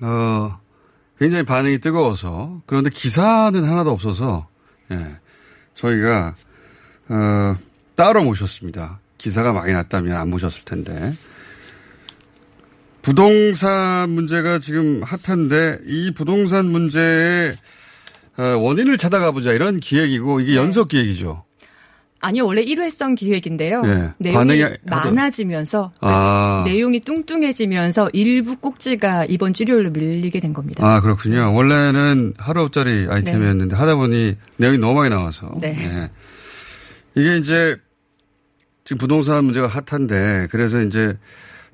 어, 0.00 0.58
굉장히 1.18 1.44
반응이 1.44 1.78
뜨거워서, 1.78 2.62
그런데 2.66 2.90
기사는 2.90 3.62
하나도 3.62 3.90
없어서, 3.90 4.48
예. 4.90 5.16
저희가, 5.74 6.34
어, 7.08 7.56
따로 7.96 8.24
모셨습니다. 8.24 9.00
기사가 9.18 9.52
많이 9.52 9.72
났다면 9.72 10.16
안 10.16 10.30
모셨을 10.30 10.64
텐데. 10.64 11.14
부동산 13.02 14.10
문제가 14.10 14.58
지금 14.60 15.02
핫한데, 15.02 15.80
이 15.86 16.12
부동산 16.14 16.66
문제의 16.66 17.54
어, 18.38 18.42
원인을 18.42 18.96
찾아가 18.96 19.30
보자 19.30 19.52
이런 19.52 19.78
기획이고, 19.78 20.40
이게 20.40 20.56
연속 20.56 20.88
기획이죠. 20.88 21.44
아니요, 22.22 22.46
원래 22.46 22.62
일회성 22.62 23.14
기획인데요. 23.16 23.82
예. 23.84 24.12
내용이 24.18 24.36
반응이 24.36 24.64
많아지면서 24.84 25.92
아. 26.00 26.62
내용이 26.64 27.00
뚱뚱해지면서 27.00 28.10
일부 28.12 28.56
꼭지가 28.56 29.26
이번 29.26 29.52
주 29.52 29.64
일요일로 29.64 29.90
밀리게 29.90 30.38
된 30.40 30.52
겁니다. 30.52 30.86
아, 30.86 31.00
그렇군요. 31.00 31.52
원래는 31.52 32.34
하루짜리 32.38 33.06
아이템이었는데 33.10 33.74
하다 33.76 33.96
보니 33.96 34.36
내용이 34.56 34.78
너무 34.78 34.94
많이 34.94 35.10
나와서. 35.10 35.52
네. 35.60 35.76
예. 35.78 36.10
이게 37.20 37.36
이제 37.38 37.76
지금 38.84 38.98
부동산 38.98 39.44
문제가 39.44 39.66
핫한데 39.66 40.46
그래서 40.50 40.80
이제 40.80 41.18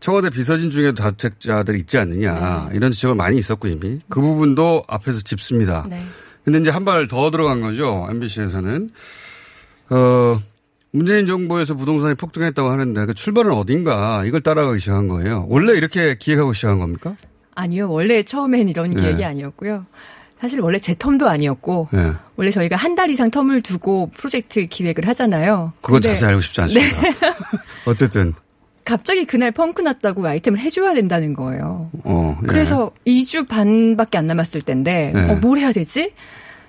청와대 0.01 0.31
비서진 0.31 0.71
중에도 0.71 0.95
다주택자들이 1.03 1.81
있지 1.81 1.99
않느냐 1.99 2.71
이런 2.73 2.91
지적을 2.93 3.17
많이 3.17 3.37
있었고 3.39 3.69
이미 3.69 4.01
그 4.09 4.21
부분도 4.21 4.85
앞에서 4.89 5.21
짚습니다. 5.21 5.87
네. 5.91 6.03
근데 6.45 6.59
이제 6.61 6.71
한 6.71 6.85
발 6.87 7.07
더 7.09 7.31
들어간 7.31 7.61
거죠. 7.61 8.07
MBC에서는. 8.11 8.91
어, 9.91 10.39
문재인 10.91 11.27
정부에서 11.27 11.75
부동산이 11.75 12.15
폭등했다고 12.15 12.69
하는데 12.69 13.07
그 13.07 13.15
출발은 13.15 13.53
어딘가 13.53 14.25
이걸 14.25 14.41
따라가기 14.41 14.81
시작한 14.81 15.09
거예요. 15.09 15.47
원래 15.49 15.73
이렇게 15.75 16.17
기획하고 16.19 16.53
시작한 16.53 16.79
겁니까? 16.79 17.15
아니요, 17.55 17.91
원래 17.91 18.23
처음엔 18.23 18.69
이런 18.69 18.91
네. 18.91 19.01
기획이 19.01 19.25
아니었고요. 19.25 19.85
사실 20.41 20.61
원래 20.61 20.79
제 20.79 20.95
텀도 20.95 21.25
아니었고 21.27 21.89
네. 21.93 22.13
원래 22.37 22.51
저희가 22.53 22.77
한 22.77 22.95
달 22.95 23.11
이상 23.11 23.31
텀을 23.31 23.63
두고 23.65 24.11
프로젝트 24.15 24.65
기획을 24.67 25.07
하잖아요. 25.09 25.73
그건 25.83 26.01
자세히 26.01 26.29
알고 26.29 26.41
싶지 26.41 26.61
않습니다. 26.63 27.01
네. 27.01 27.13
어쨌든. 27.87 28.35
갑자기 28.85 29.25
그날 29.27 29.51
펑크 29.51 29.83
났다고 29.83 30.27
아이템을 30.27 30.59
해줘야 30.61 30.95
된다는 30.95 31.35
거예요. 31.35 31.91
어, 32.05 32.39
예. 32.43 32.47
그래서 32.47 32.91
2주 33.07 33.47
반밖에 33.49 34.17
안 34.17 34.27
남았을 34.27 34.63
텐데 34.63 35.13
네. 35.15 35.29
어, 35.31 35.35
뭘 35.35 35.59
해야 35.59 35.73
되지? 35.73 36.13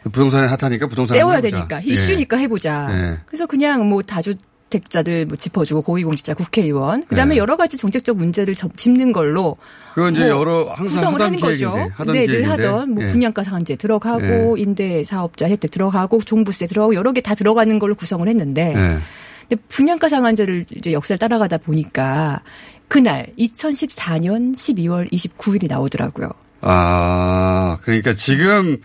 부동산이 0.03 0.47
핫하니까 0.47 0.87
부동산 0.87 1.17
떼워야. 1.17 1.41
되니까 1.41 1.77
예. 1.83 1.91
이슈니까 1.91 2.37
해보자. 2.37 2.87
예. 2.91 3.17
그래서 3.25 3.45
그냥 3.45 3.87
뭐 3.89 4.01
다주 4.01 4.35
택자들 4.69 5.25
뭐 5.25 5.35
짚어주고 5.35 5.81
고위공직자 5.81 6.35
국회의원 6.35 7.03
그다음에 7.05 7.33
예. 7.35 7.39
여러 7.39 7.57
가지 7.57 7.75
정책적 7.75 8.17
문제를 8.17 8.53
접- 8.53 8.77
짚는 8.77 9.11
걸로 9.11 9.57
그건 9.95 10.13
이제 10.13 10.29
뭐 10.29 10.39
여러 10.39 10.59
항상 10.69 10.85
구성을 10.85 11.13
하던 11.15 11.21
하는 11.27 11.39
거죠. 11.39 11.71
하던 11.95 12.13
네, 12.13 12.27
늘. 12.27 12.47
하던 12.47 12.93
뭐 12.93 13.03
예. 13.03 13.07
분양가 13.07 13.43
상한제 13.43 13.75
들어가고 13.77 14.57
임대 14.57 15.03
사업자 15.03 15.47
혜택 15.47 15.71
들어가고 15.71 16.19
종부세 16.21 16.67
들어가고 16.67 16.93
여러 16.93 17.11
개 17.13 17.21
다 17.21 17.33
들어가는 17.33 17.79
걸로 17.79 17.95
구성을 17.95 18.27
했는데 18.27 18.73
예. 18.75 18.99
근데 19.49 19.63
분양가 19.69 20.07
상한제를 20.07 20.67
이제 20.69 20.91
역사를 20.93 21.17
따라가다 21.17 21.57
보니까 21.57 22.41
그날 22.87 23.27
2014년 23.39 24.53
12월 24.53 25.11
29일이 25.11 25.67
나오더라고요. 25.67 26.29
아, 26.61 27.77
그러니까 27.81 28.13
지금 28.13 28.77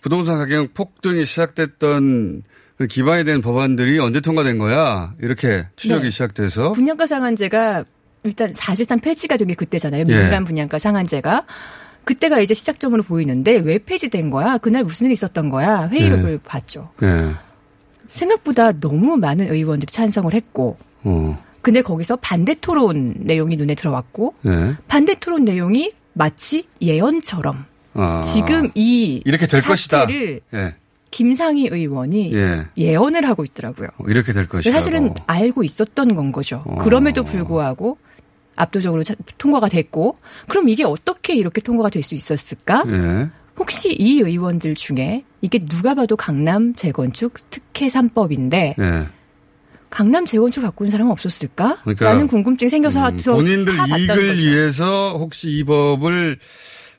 부동산 0.00 0.38
가격 0.38 0.74
폭등이 0.74 1.24
시작됐던 1.24 2.42
그 2.76 2.86
기반이 2.86 3.24
된 3.24 3.40
법안들이 3.40 3.98
언제 3.98 4.20
통과된 4.20 4.58
거야? 4.58 5.14
이렇게 5.20 5.66
추적이 5.76 6.04
네. 6.04 6.10
시작돼서. 6.10 6.72
분양가 6.72 7.06
상한제가 7.06 7.84
일단 8.24 8.52
사실상 8.54 8.98
폐지가 9.00 9.36
된 9.36 9.48
게 9.48 9.54
그때잖아요. 9.54 10.04
예. 10.08 10.22
민간 10.22 10.44
분양가 10.44 10.78
상한제가. 10.78 11.44
그때가 12.04 12.40
이제 12.40 12.54
시작점으로 12.54 13.02
보이는데 13.02 13.56
왜 13.58 13.78
폐지된 13.78 14.30
거야? 14.30 14.58
그날 14.58 14.84
무슨 14.84 15.06
일이 15.06 15.12
있었던 15.14 15.48
거야? 15.48 15.88
회의록을 15.88 16.32
예. 16.34 16.38
봤죠. 16.44 16.90
예. 17.02 17.32
생각보다 18.08 18.72
너무 18.72 19.16
많은 19.16 19.52
의원들이 19.52 19.90
찬성을 19.92 20.32
했고, 20.32 20.78
어. 21.04 21.38
근데 21.60 21.82
거기서 21.82 22.16
반대 22.16 22.54
토론 22.54 23.14
내용이 23.18 23.56
눈에 23.56 23.74
들어왔고, 23.74 24.34
예. 24.46 24.74
반대 24.88 25.14
토론 25.18 25.44
내용이 25.44 25.92
마치 26.14 26.66
예언처럼 26.80 27.66
아. 28.00 28.22
지금 28.22 28.70
이 28.74 29.20
이렇게 29.24 29.46
될 29.46 29.60
것이다. 29.62 30.06
예. 30.10 30.74
김상희 31.10 31.68
의원이 31.68 32.34
예. 32.34 32.66
예언을 32.76 33.26
하고 33.26 33.44
있더라고요. 33.44 33.88
어, 33.98 34.04
이렇게 34.08 34.32
될 34.32 34.46
것이다. 34.46 34.72
사실은 34.72 35.14
알고 35.26 35.64
있었던 35.64 36.14
건 36.14 36.32
거죠. 36.32 36.62
어. 36.66 36.76
그럼에도 36.76 37.24
불구하고 37.24 37.98
압도적으로 38.56 39.04
차- 39.04 39.14
통과가 39.38 39.68
됐고, 39.68 40.16
그럼 40.48 40.68
이게 40.68 40.84
어떻게 40.84 41.34
이렇게 41.34 41.60
통과가 41.60 41.88
될 41.90 42.02
수 42.02 42.14
있었을까? 42.14 42.84
예. 42.88 43.28
혹시 43.56 43.92
이 43.92 44.20
의원들 44.20 44.74
중에 44.74 45.24
이게 45.40 45.58
누가 45.64 45.94
봐도 45.94 46.16
강남 46.16 46.74
재건축 46.74 47.34
특혜 47.50 47.86
3법인데 47.88 48.74
예. 48.78 49.06
강남 49.90 50.26
재건축 50.26 50.62
갖고 50.62 50.84
있는 50.84 50.90
사람은 50.92 51.10
없었을까? 51.12 51.78
그러니까 51.82 52.04
라는 52.04 52.26
궁금증이 52.26 52.68
생겨서 52.68 53.08
음, 53.08 53.16
저 53.18 53.32
본인들 53.34 53.72
이익을 53.74 54.28
거죠. 54.34 54.46
위해서 54.46 55.16
혹시 55.16 55.50
이 55.50 55.64
법을 55.64 56.38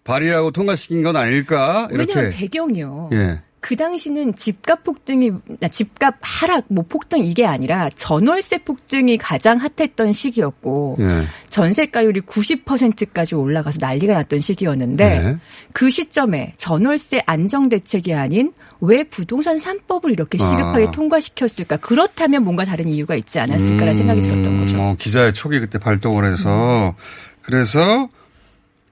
발의하고 0.09 0.51
통과시킨 0.51 1.03
건 1.03 1.15
아닐까? 1.15 1.87
이렇게. 1.91 2.13
왜냐하면 2.13 2.31
배경이요. 2.31 3.09
예. 3.13 3.41
그 3.61 3.75
당시는 3.75 4.35
집값 4.35 4.83
폭등이 4.83 5.31
아, 5.61 5.67
집값 5.67 6.15
하락 6.21 6.65
뭐 6.69 6.85
폭등 6.87 7.23
이게 7.23 7.45
아니라 7.45 7.89
전월세 7.89 8.59
폭등이 8.59 9.17
가장 9.17 9.57
핫했던 9.57 10.13
시기였고 10.13 10.97
예. 11.01 11.23
전세가율이 11.49 12.21
90%까지 12.21 13.35
올라가서 13.35 13.79
난리가 13.81 14.13
났던 14.13 14.39
시기였는데 14.39 15.19
네. 15.19 15.37
그 15.73 15.89
시점에 15.89 16.53
전월세 16.57 17.21
안정 17.25 17.67
대책이 17.67 18.13
아닌 18.13 18.53
왜 18.79 19.03
부동산 19.03 19.57
3법을 19.57 20.13
이렇게 20.13 20.37
시급하게 20.37 20.87
아. 20.87 20.91
통과시켰을까? 20.91 21.77
그렇다면 21.77 22.45
뭔가 22.45 22.63
다른 22.63 22.87
이유가 22.87 23.15
있지 23.15 23.39
않았을까라는 23.39 23.95
생각이 23.95 24.21
들었던 24.21 24.61
거죠. 24.61 24.81
어, 24.81 24.95
기자의 24.97 25.33
촉이 25.33 25.59
그때 25.59 25.77
발동을 25.79 26.25
해서 26.31 26.95
그래서 27.41 28.07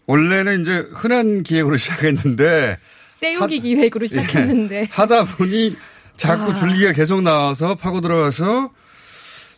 원래는 0.08 0.62
이제 0.62 0.86
흔한 0.94 1.44
기획으로 1.44 1.78
시작했는데 1.78 2.78
떼우기 3.20 3.60
기획으로 3.62 4.06
시작했는데 4.08 4.76
예. 4.82 4.88
하다 4.92 5.26
보니 5.26 5.76
자꾸 6.18 6.52
아. 6.52 6.54
줄기가 6.56 6.92
계속 6.94 7.22
나와서 7.22 7.76
파고 7.76 8.02
들어가서 8.02 8.72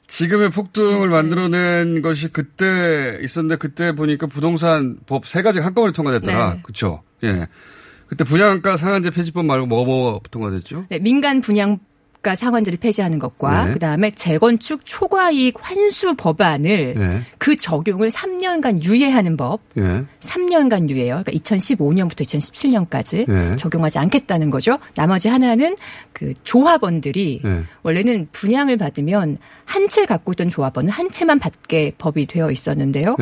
지금의 0.07 0.49
폭등을 0.49 1.07
만들어낸 1.09 2.01
것이 2.01 2.29
그때 2.29 3.19
있었는데 3.21 3.57
그때 3.57 3.93
보니까 3.93 4.25
부동산 4.27 4.97
법 5.05 5.25
세 5.25 5.41
가지 5.43 5.59
한꺼번에 5.59 5.93
통과됐더라. 5.93 6.53
네. 6.55 6.59
그렇죠. 6.63 7.03
예. 7.23 7.47
그때 8.07 8.23
분양가 8.23 8.75
상한제 8.75 9.11
폐지법 9.11 9.45
말고 9.45 9.67
뭐뭐 9.67 10.21
통과됐죠? 10.31 10.87
네, 10.89 10.97
민간 10.97 11.41
분양 11.41 11.77
가 12.21 12.35
상한제를 12.35 12.79
폐지하는 12.79 13.17
것과 13.17 13.65
네. 13.65 13.73
그다음에 13.73 14.11
재건축 14.11 14.81
초과 14.83 15.31
이익 15.31 15.55
환수 15.61 16.15
법안을 16.15 16.95
예. 16.97 17.21
그 17.37 17.55
적용을 17.55 18.09
3년간 18.09 18.83
유예하는 18.83 19.37
법, 19.37 19.61
예. 19.77 20.03
3년간 20.19 20.89
유예요. 20.89 21.23
그러니까 21.23 21.31
2015년부터 21.31 22.23
2017년까지 22.23 23.25
네. 23.25 23.51
적용하지 23.55 23.99
않겠다는 23.99 24.49
거죠. 24.49 24.79
나머지 24.95 25.29
하나는 25.29 25.77
그 26.11 26.33
조합원들이 26.43 27.41
예. 27.45 27.63
원래는 27.83 28.27
분양을 28.33 28.75
받으면 28.75 29.37
한 29.65 29.87
채 29.87 30.05
갖고 30.05 30.33
있던 30.33 30.49
조합원은 30.49 30.91
한 30.91 31.09
채만 31.09 31.39
받게 31.39 31.93
법이 31.97 32.27
되어 32.27 32.51
있었는데요. 32.51 33.15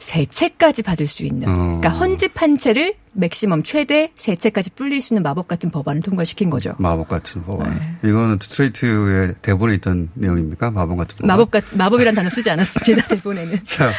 예. 0.00 0.04
세 0.04 0.24
채까지 0.26 0.82
받을 0.82 1.06
수 1.06 1.24
있는. 1.24 1.48
어. 1.48 1.54
그러니까 1.80 1.88
헌집 1.90 2.40
한 2.40 2.56
채를 2.56 2.94
맥시멈 3.12 3.62
최대 3.64 4.10
세 4.14 4.34
채까지 4.34 4.70
불릴 4.70 5.00
수 5.00 5.12
있는 5.14 5.22
마법 5.22 5.46
같은 5.48 5.70
법안을 5.70 6.00
통과시킨 6.02 6.48
거죠. 6.48 6.74
마법 6.78 7.08
같은 7.08 7.42
법안. 7.44 7.78
네. 8.02 8.08
이거는 8.08 8.38
스트레이트의 8.40 9.34
대본에 9.42 9.74
있던 9.76 10.10
내용입니까? 10.14 10.70
마법 10.70 10.96
같은 10.96 11.16
법안. 11.18 11.26
마법 11.28 11.50
같 11.50 11.64
마법이란 11.74 12.14
단어 12.14 12.30
쓰지 12.30 12.50
않았습니다 12.50 13.08
대본에는. 13.14 13.58
자, 13.66 13.90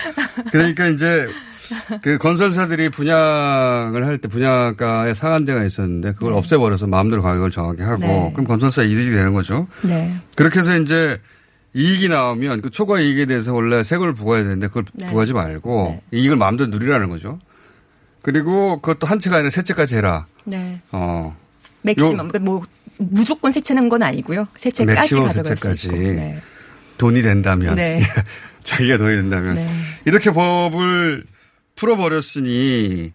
그러니까 0.52 0.88
이제 0.88 1.28
그 2.02 2.18
건설사들이 2.18 2.90
분양을 2.90 4.06
할 4.06 4.18
때 4.18 4.28
분양가에 4.28 5.14
상한제가 5.14 5.64
있었는데 5.64 6.14
그걸 6.14 6.34
없애버려서 6.34 6.88
마음대로 6.88 7.22
가격을 7.22 7.52
정하게 7.52 7.84
하고 7.84 8.02
네. 8.02 8.30
그럼 8.34 8.46
건설사 8.46 8.82
이득이 8.84 9.12
되는 9.12 9.34
거죠. 9.34 9.68
네. 9.84 10.14
그렇게 10.36 10.60
해서 10.60 10.76
이제 10.78 11.20
이익이 11.74 12.10
나오면 12.10 12.62
그 12.62 12.70
초과 12.70 13.00
이익에 13.00 13.26
대해서 13.26 13.54
원래 13.54 13.82
세금을 13.84 14.14
부과해야 14.14 14.44
되는데 14.44 14.68
그걸 14.68 14.86
네. 14.94 15.08
부과하지 15.08 15.34
말고 15.34 16.02
이익을 16.12 16.36
마음대로 16.36 16.70
누리라는 16.70 17.10
거죠. 17.10 17.40
그리고 18.22 18.82
그것도 18.82 19.08
한 19.08 19.20
채가 19.20 19.38
아니라 19.38 19.50
세 19.50 19.62
채까지 19.64 19.96
해라. 19.98 20.26
네. 20.44 20.82
어. 20.92 21.36
맥시멈. 21.84 22.12
요- 22.12 22.18
그러니까 22.18 22.40
뭐 22.40 22.62
무조건 22.98 23.52
세 23.52 23.62
채는 23.62 23.90
건 23.90 24.04
아니고요. 24.04 24.48
세 24.58 24.70
채까지 24.70 25.16
가져갈 25.16 25.30
수 25.30 25.44
세채까지. 25.44 25.88
있고. 25.88 25.98
네. 25.98 26.42
돈이 26.98 27.22
된다면. 27.22 27.76
네. 27.76 28.02
자기가 28.64 28.98
돈이 28.98 29.16
된다면. 29.16 29.56
네. 29.56 29.68
이렇게 30.06 30.30
법을 30.32 31.24
풀어버렸으니 31.76 33.14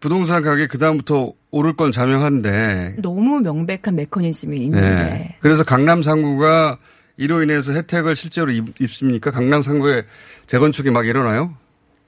부동산 0.00 0.42
가격이 0.42 0.66
그다음부터 0.68 1.32
오를 1.50 1.74
건 1.74 1.92
자명한데. 1.92 2.96
너무 3.00 3.40
명백한 3.40 3.94
메커니즘이 3.94 4.58
있는데 4.64 4.90
네. 4.90 5.36
그래서 5.40 5.64
강남 5.64 6.02
상구가 6.02 6.78
이로 7.16 7.42
인해서 7.42 7.72
혜택을 7.72 8.16
실제로 8.16 8.50
입, 8.50 8.80
입습니까? 8.80 9.30
강남 9.30 9.62
상구에 9.62 10.04
재건축이 10.46 10.90
막 10.90 11.06
일어나요? 11.06 11.54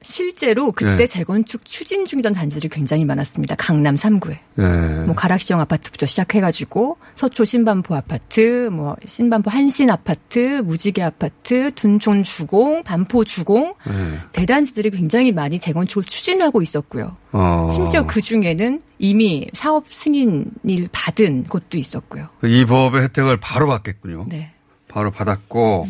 실제로 0.00 0.70
그때 0.70 0.96
네. 0.96 1.06
재건축 1.06 1.64
추진 1.64 2.06
중이던 2.06 2.32
단지들이 2.32 2.68
굉장히 2.68 3.04
많았습니다. 3.04 3.56
강남 3.56 3.96
3구에. 3.96 4.38
네. 4.54 5.04
뭐 5.04 5.14
가락시형 5.14 5.60
아파트부터 5.60 6.06
시작해가지고 6.06 6.98
서초 7.14 7.44
신반포 7.44 7.96
아파트, 7.96 8.68
뭐 8.70 8.94
신반포 9.04 9.50
한신 9.50 9.90
아파트, 9.90 10.60
무지개 10.60 11.02
아파트, 11.02 11.72
둔촌 11.74 12.22
주공, 12.22 12.84
반포 12.84 13.24
주공 13.24 13.74
네. 13.86 14.18
대단지들이 14.32 14.90
굉장히 14.90 15.32
많이 15.32 15.58
재건축을 15.58 16.04
추진하고 16.04 16.62
있었고요. 16.62 17.16
어. 17.32 17.66
심지어 17.68 18.06
그 18.06 18.20
중에는 18.20 18.80
이미 19.00 19.48
사업 19.52 19.92
승인을 19.92 20.88
받은 20.92 21.44
곳도 21.44 21.76
있었고요. 21.76 22.28
이 22.44 22.64
법의 22.64 23.02
혜택을 23.02 23.40
바로 23.40 23.66
받겠군요. 23.66 24.26
네. 24.28 24.52
바로 24.88 25.10
받았고 25.10 25.88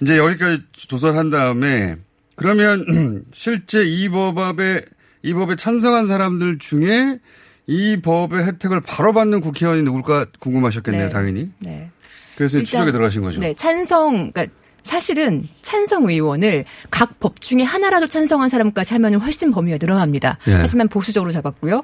이제 0.00 0.16
여기까지 0.16 0.62
조사를 0.72 1.16
한 1.18 1.30
다음에 1.30 1.96
그러면 2.36 3.24
실제 3.32 3.84
이 3.84 4.08
법에 4.08 4.82
이 5.22 5.34
법에 5.34 5.56
찬성한 5.56 6.06
사람들 6.06 6.58
중에 6.58 7.18
이 7.66 8.00
법의 8.00 8.44
혜택을 8.46 8.80
바로 8.80 9.12
받는 9.12 9.40
국회의원이 9.40 9.82
누굴까 9.82 10.26
궁금하셨겠네요, 10.38 11.06
네. 11.06 11.08
당연히. 11.10 11.50
네. 11.58 11.90
그래서 12.36 12.58
일단- 12.58 12.66
추적에 12.66 12.92
들어가신 12.92 13.22
거죠. 13.22 13.40
네, 13.40 13.52
찬성, 13.54 14.30
그러니까 14.32 14.46
사실은 14.88 15.44
찬성 15.60 16.08
의원을 16.08 16.64
각 16.90 17.18
법 17.20 17.40
중에 17.40 17.62
하나라도 17.62 18.06
찬성한 18.06 18.48
사람까지 18.48 18.94
하면 18.94 19.14
훨씬 19.14 19.50
범위가 19.50 19.78
늘어납니다. 19.80 20.38
예. 20.46 20.52
하지만 20.54 20.88
보수적으로 20.88 21.32
잡았고요. 21.32 21.82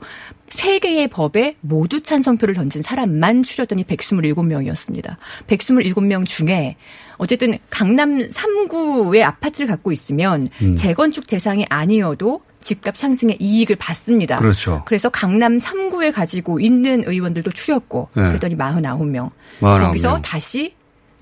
세 0.48 0.78
개의 0.78 1.08
법에 1.08 1.56
모두 1.60 2.00
찬성표를 2.00 2.54
던진 2.54 2.82
사람만 2.82 3.42
추렸더니 3.42 3.82
127명이었습니다. 3.84 5.16
127명 5.48 6.24
중에 6.24 6.76
어쨌든 7.16 7.58
강남 7.70 8.18
3구의 8.18 9.22
아파트를 9.22 9.66
갖고 9.66 9.90
있으면 9.92 10.46
음. 10.62 10.76
재건축 10.76 11.26
대상이 11.26 11.66
아니어도 11.68 12.42
집값 12.60 12.96
상승의 12.96 13.36
이익을 13.40 13.76
받습니다. 13.76 14.36
그렇죠. 14.36 14.82
그래서 14.86 15.08
강남 15.10 15.58
3구에 15.58 16.12
가지고 16.12 16.60
있는 16.60 17.02
의원들도 17.04 17.50
추렸고 17.50 18.08
네. 18.14 18.22
그랬더니 18.22 18.56
49명. 18.56 19.30
49 19.60 19.78
명. 19.78 19.86
거기서 19.88 20.16
다시 20.22 20.74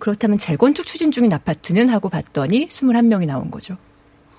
그렇다면 0.02 0.36
재건축 0.36 0.84
추진 0.84 1.12
중인 1.12 1.32
아파트는 1.32 1.88
하고 1.88 2.08
봤더니 2.08 2.66
21명이 2.66 3.24
나온 3.24 3.52
거죠. 3.52 3.76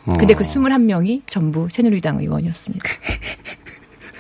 근데 0.04 0.34
어. 0.34 0.38
그 0.38 0.44
21명이 0.44 1.22
전부 1.26 1.70
새누리당 1.72 2.20
의원이었습니다. 2.20 2.84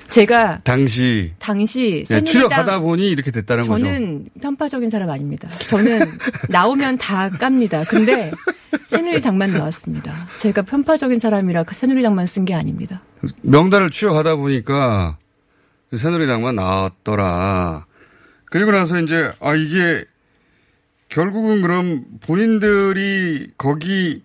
제가 0.07 0.59
당시 0.63 1.33
당시 1.39 2.05
네, 2.07 2.21
새누리당 2.21 2.25
추적하다 2.25 2.79
보니 2.79 3.09
이렇게 3.09 3.29
됐다는 3.29 3.67
거죠. 3.67 3.83
저는 3.83 4.25
편파적인 4.41 4.89
사람 4.89 5.09
아닙니다. 5.09 5.49
저는 5.67 6.09
나오면 6.47 6.97
다 6.99 7.29
깝니다. 7.29 7.83
근데 7.89 8.31
새누리당만 8.87 9.51
나왔습니다. 9.51 10.13
제가 10.37 10.61
편파적인 10.61 11.19
사람이라 11.19 11.65
새누리당만 11.69 12.25
쓴 12.25 12.45
게 12.45 12.53
아닙니다. 12.53 13.03
명단을 13.41 13.89
추적하다 13.89 14.37
보니까 14.37 15.17
새누리당만 15.93 16.55
나왔더라. 16.55 17.85
그리고 18.45 18.71
나서 18.71 18.97
이제 18.97 19.29
아 19.41 19.55
이게 19.55 20.05
결국은 21.13 21.61
그럼 21.61 22.05
본인들이 22.25 23.51
거기 23.57 24.23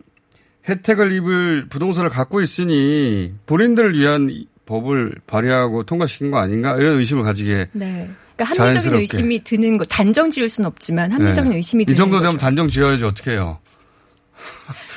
혜택을 0.66 1.12
입을 1.12 1.66
부동산을 1.68 2.08
갖고 2.08 2.40
있으니 2.40 3.34
본인들을 3.44 3.98
위한 3.98 4.28
이 4.30 4.46
법을 4.64 5.16
발의하고 5.26 5.82
통과시킨 5.84 6.30
거 6.30 6.38
아닌가 6.38 6.76
이런 6.76 6.98
의심을 6.98 7.24
가지게 7.24 7.68
네. 7.72 8.10
그러니까 8.36 8.44
합리적인 8.44 8.70
자연스럽게. 8.72 8.98
의심이 9.00 9.44
드는 9.44 9.76
거 9.76 9.84
단정 9.84 10.30
지을 10.30 10.48
수는 10.48 10.66
없지만 10.68 11.12
합리적인 11.12 11.50
네. 11.50 11.56
의심이 11.56 11.82
이 11.82 11.86
드는 11.86 11.96
정도 11.96 12.16
거죠. 12.16 12.28
되면 12.28 12.38
단정 12.38 12.68
지어야지 12.68 13.04
어떻게 13.04 13.32
해요? 13.32 13.58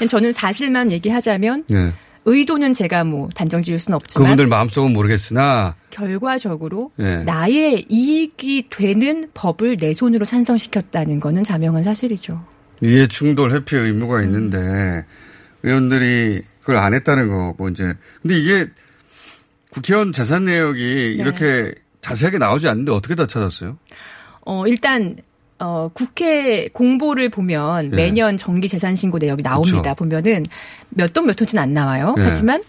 저는 0.09 0.31
사실만 0.33 0.91
얘기하자면 0.91 1.65
예. 1.71 1.93
의도는 2.25 2.73
제가 2.73 3.03
뭐 3.03 3.29
단정 3.33 3.61
지을 3.61 3.79
수는 3.79 3.95
없지만 3.95 4.25
그분들 4.25 4.47
마음속은 4.47 4.93
모르겠으나 4.93 5.75
결과적으로 5.89 6.91
예. 6.99 7.17
나의 7.17 7.85
이익이 7.89 8.69
되는 8.69 9.29
법을 9.33 9.77
내 9.77 9.93
손으로 9.93 10.25
찬성시켰다는 10.25 11.19
거는 11.19 11.43
자명한 11.43 11.83
사실이죠. 11.83 12.45
이해 12.81 13.07
충돌 13.07 13.51
회피 13.51 13.75
의무가 13.75 14.21
있는데 14.23 15.05
의원들이 15.63 16.43
그걸 16.61 16.77
안 16.77 16.93
했다는 16.93 17.27
거고 17.27 17.69
이제 17.69 17.93
근데 18.21 18.39
이게 18.39 18.67
국회의원 19.71 20.11
재산 20.11 20.45
내역이 20.45 21.15
네. 21.17 21.23
이렇게 21.23 21.73
자세하게 22.01 22.37
나오지 22.37 22.67
않는데 22.67 22.91
어떻게 22.91 23.15
다 23.15 23.25
찾았어요? 23.25 23.77
어, 24.45 24.67
일단, 24.67 25.15
어, 25.61 25.89
국회 25.93 26.67
공보를 26.69 27.29
보면 27.29 27.91
예. 27.91 27.95
매년 27.95 28.35
정기 28.35 28.67
재산 28.67 28.95
신고 28.95 29.19
내역이 29.19 29.43
나옵니다. 29.43 29.93
그렇죠. 29.93 29.95
보면은 29.95 30.43
몇 30.89 31.13
동몇 31.13 31.39
호지는 31.39 31.61
안 31.61 31.73
나와요. 31.73 32.15
예. 32.17 32.23
하지만, 32.23 32.63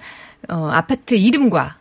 어, 0.48 0.68
아파트 0.70 1.14
이름과 1.14 1.76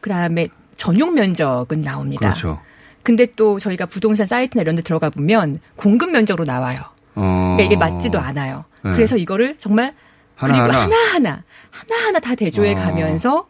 그 0.00 0.10
다음에 0.10 0.48
전용 0.74 1.14
면적은 1.14 1.82
나옵니다. 1.82 2.30
그렇죠. 2.30 2.60
근데 3.04 3.26
또 3.36 3.58
저희가 3.58 3.86
부동산 3.86 4.26
사이트나 4.26 4.62
이런 4.62 4.76
데 4.76 4.82
들어가 4.82 5.10
보면 5.10 5.60
공급 5.76 6.10
면적으로 6.10 6.44
나와요. 6.44 6.80
어. 7.14 7.56
그러니까 7.56 7.62
이게 7.62 7.76
맞지도 7.76 8.18
않아요. 8.18 8.64
네. 8.82 8.92
그래서 8.92 9.16
이거를 9.16 9.56
정말 9.58 9.94
그리고 10.38 10.58
하나하나. 10.58 10.82
하나 10.82 10.96
하나 11.14 11.42
하나 11.70 12.06
하나 12.06 12.18
다 12.18 12.34
대조해 12.34 12.72
어. 12.72 12.74
가면서 12.74 13.46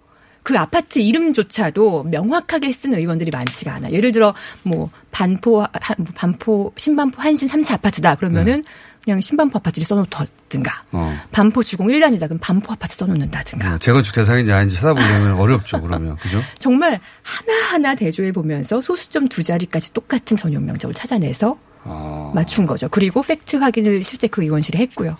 그 0.48 0.58
아파트 0.58 0.98
이름조차도 0.98 2.04
명확하게 2.04 2.72
쓴 2.72 2.94
의원들이 2.94 3.30
많지가 3.30 3.74
않아요. 3.74 3.92
예를 3.92 4.12
들어 4.12 4.32
뭐 4.62 4.88
반포 5.10 5.60
한- 5.60 5.96
뭐 5.98 6.06
반포 6.14 6.72
신반포 6.74 7.20
한신 7.20 7.46
3차 7.50 7.74
아파트다 7.74 8.14
그러면은 8.14 8.64
그냥 9.04 9.20
신반포 9.20 9.58
아파트를 9.58 9.84
써놓든가 9.86 10.84
어. 10.92 11.14
반포 11.32 11.62
주공 11.62 11.88
1단이다 11.88 12.20
그럼 12.20 12.38
반포 12.40 12.72
아파트 12.72 12.96
써놓는다든가 12.96 13.74
어, 13.74 13.78
재건축 13.78 14.14
대상인지 14.14 14.50
아닌지 14.50 14.76
찾아보려면 14.76 15.34
어렵죠, 15.38 15.82
그러면. 15.82 16.16
그죠? 16.16 16.40
정말 16.58 16.98
하나하나 17.22 17.94
대조해 17.94 18.32
보면서 18.32 18.80
소수점 18.80 19.28
두 19.28 19.42
자리까지 19.42 19.92
똑같은 19.92 20.34
전용 20.38 20.64
명적을 20.64 20.94
찾아내서 20.94 21.58
어. 21.84 22.32
맞춘 22.34 22.64
거죠. 22.64 22.88
그리고 22.88 23.20
팩트 23.22 23.56
확인을 23.56 24.02
실제 24.02 24.26
그 24.28 24.42
의원실에 24.42 24.78
했고요. 24.78 25.18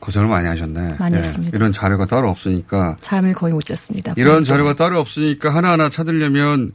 고생을 0.00 0.28
많이 0.28 0.48
하셨네. 0.48 0.96
많이 0.98 1.14
예. 1.14 1.18
했습니다. 1.20 1.56
이런 1.56 1.72
자료가 1.72 2.06
따로 2.06 2.30
없으니까. 2.30 2.96
잠을 3.00 3.32
거의 3.34 3.52
못 3.52 3.64
잤습니다. 3.64 4.14
이런 4.16 4.44
자료가 4.44 4.74
따로 4.74 4.98
없으니까 4.98 5.54
하나하나 5.54 5.88
찾으려면 5.90 6.72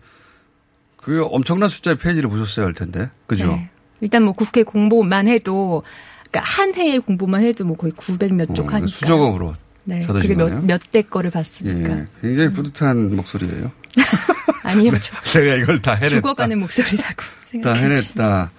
그 0.97 1.23
엄청난 1.25 1.67
숫자의 1.69 1.97
페이지를 1.97 2.29
보셨어야 2.29 2.65
할 2.65 2.73
텐데. 2.73 3.09
그죠? 3.27 3.47
네. 3.47 3.69
일단 4.01 4.23
뭐 4.23 4.33
국회 4.33 4.63
공보만 4.63 5.27
해도 5.27 5.83
그러니까 6.29 6.41
한 6.41 6.73
해의 6.75 6.99
공보만 6.99 7.43
해도 7.43 7.65
뭐 7.65 7.75
거의 7.77 7.91
900몇쪽 7.93 8.65
어, 8.65 8.67
하니까. 8.69 8.87
수적업으로 8.87 9.55
네. 9.85 10.05
그게 10.05 10.33
거네요. 10.35 10.61
몇몇대 10.61 11.01
거를 11.03 11.31
봤으니까. 11.31 11.89
예. 11.97 12.07
굉장히 12.21 12.51
뿌듯한 12.53 13.15
목소리예요. 13.15 13.71
아니요. 14.63 14.91
저 14.99 15.39
내가 15.39 15.55
이걸 15.55 15.81
다 15.81 15.93
해냈다. 15.93 16.15
죽어가는 16.15 16.59
목소리라고 16.59 17.15
다 17.15 17.23
생각해. 17.47 17.81
해냈다. 17.83 18.51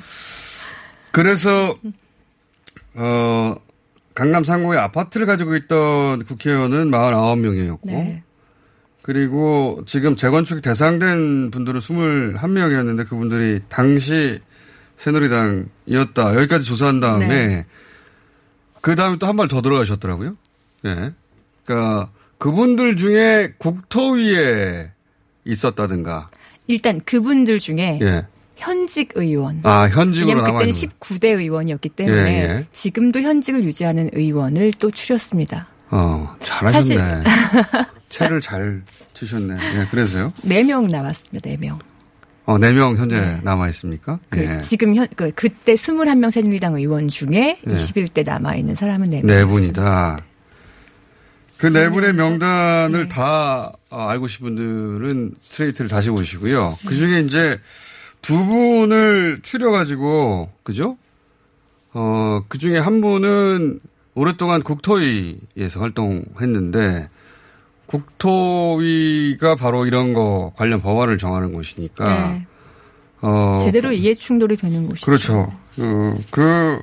그래서 1.10 1.76
어 2.94 3.56
강남 4.16 4.42
상고에 4.42 4.78
아파트를 4.78 5.26
가지고 5.26 5.54
있던 5.56 6.24
국회의원은 6.24 6.90
49명이었고 6.90 7.80
네. 7.84 8.22
그리고 9.02 9.82
지금 9.86 10.16
재건축 10.16 10.62
대상된 10.62 11.50
분들은 11.52 11.78
21명이었는데 11.80 13.08
그분들이 13.08 13.60
당시 13.68 14.40
새누리당이었다. 14.96 16.34
여기까지 16.36 16.64
조사한 16.64 16.98
다음에 17.00 17.28
네. 17.28 17.66
그 18.80 18.94
다음에 18.96 19.18
또 19.18 19.26
한 19.26 19.36
발 19.36 19.48
더 19.48 19.60
들어가셨더라고요. 19.62 20.34
예. 20.86 21.12
그러니까 21.64 22.10
그분들 22.38 22.96
중에 22.96 23.54
국토위에 23.58 24.90
있었다든가. 25.44 26.30
일단 26.68 27.00
그분들 27.04 27.58
중에 27.58 27.98
예. 28.02 28.26
현직 28.56 29.10
의원. 29.14 29.60
아, 29.64 29.88
현직으로 29.88 30.28
왜냐면 30.40 30.44
그때는 30.44 30.72
남아있는 30.72 30.88
19대 30.98 31.24
의원이었기 31.38 31.88
때문에 31.90 32.32
예, 32.32 32.42
예. 32.42 32.66
지금도 32.72 33.20
현직을 33.20 33.64
유지하는 33.64 34.10
의원을 34.12 34.72
또 34.78 34.90
추렸습니다. 34.90 35.68
어, 35.90 36.34
잘하셨네. 36.42 37.24
채를 38.08 38.40
잘 38.42 38.82
치셨네. 39.14 39.54
예, 39.54 39.86
그래서요? 39.90 40.32
4명 40.44 40.90
나왔습니다. 40.90 41.50
4명. 41.50 41.78
어, 42.46 42.58
4명 42.58 42.96
현재 42.96 43.38
남아 43.42 43.68
있습니까? 43.70 44.18
그 44.30 44.40
예. 44.40 44.58
지금 44.58 44.94
현, 44.94 45.06
그, 45.16 45.30
그때 45.34 45.74
21명 45.74 46.30
새누리당 46.30 46.74
의원 46.76 47.08
중에 47.08 47.60
예. 47.66 47.74
21대 47.74 48.24
남아 48.24 48.56
있는 48.56 48.74
사람은 48.74 49.10
4명. 49.10 49.26
네 49.26 49.44
분이다. 49.44 50.18
그 51.58 51.66
네 51.68 51.88
분의 51.88 52.12
명단을 52.14 53.08
다 53.08 53.72
어, 53.88 54.08
알고 54.08 54.28
싶은 54.28 54.56
분들은 54.56 55.36
스트레이트를 55.40 55.88
다시 55.88 56.10
보시고요. 56.10 56.76
그 56.86 56.94
중에 56.94 57.20
이제 57.20 57.58
두 58.22 58.44
분을 58.46 59.40
추려가지고, 59.42 60.50
그죠? 60.62 60.96
어, 61.92 62.40
그 62.48 62.58
중에 62.58 62.78
한 62.78 63.00
분은 63.00 63.80
오랫동안 64.14 64.62
국토위에서 64.62 65.80
활동했는데, 65.80 67.08
국토위가 67.86 69.54
바로 69.54 69.86
이런 69.86 70.12
거 70.12 70.52
관련 70.56 70.82
법안을 70.82 71.18
정하는 71.18 71.52
곳이니까, 71.52 72.32
네. 72.32 72.46
어, 73.22 73.58
제대로 73.62 73.92
이해 73.92 74.14
충돌이 74.14 74.56
되는 74.56 74.86
곳이죠. 74.86 75.06
그렇죠. 75.06 75.52
어, 75.78 76.18
그, 76.30 76.80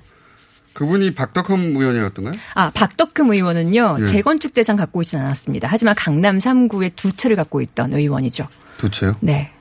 그분이 0.74 1.14
박덕흠 1.14 1.76
의원이었던가요? 1.76 2.34
아, 2.56 2.72
박덕흠 2.72 3.32
의원은요, 3.34 3.98
예. 4.00 4.06
재건축 4.06 4.54
대상 4.54 4.76
갖고 4.76 5.02
있진 5.04 5.20
않았습니다. 5.20 5.68
하지만 5.70 5.94
강남 5.96 6.40
3구에 6.40 6.96
두 6.96 7.16
채를 7.16 7.36
갖고 7.36 7.62
있던 7.62 7.94
의원이죠. 7.94 8.48
두 8.78 8.90
채요? 8.90 9.16
네. 9.20 9.52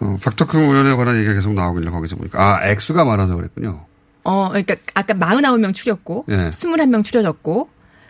어, 0.00 0.16
박덕흠 0.22 0.58
의원에 0.58 0.94
관한 0.94 1.16
얘기가 1.16 1.34
계속 1.34 1.52
나오길래 1.54 1.90
거기서 1.90 2.16
보니까, 2.16 2.40
아, 2.62 2.68
액수가 2.68 3.04
많아서 3.04 3.36
그랬군요. 3.36 3.84
어, 4.24 4.48
그러니까 4.48 4.76
아까 4.94 5.14
49명 5.14 5.74
추렸고, 5.74 6.26
예. 6.28 6.50
21명 6.50 7.02
추려졌고, 7.04 7.68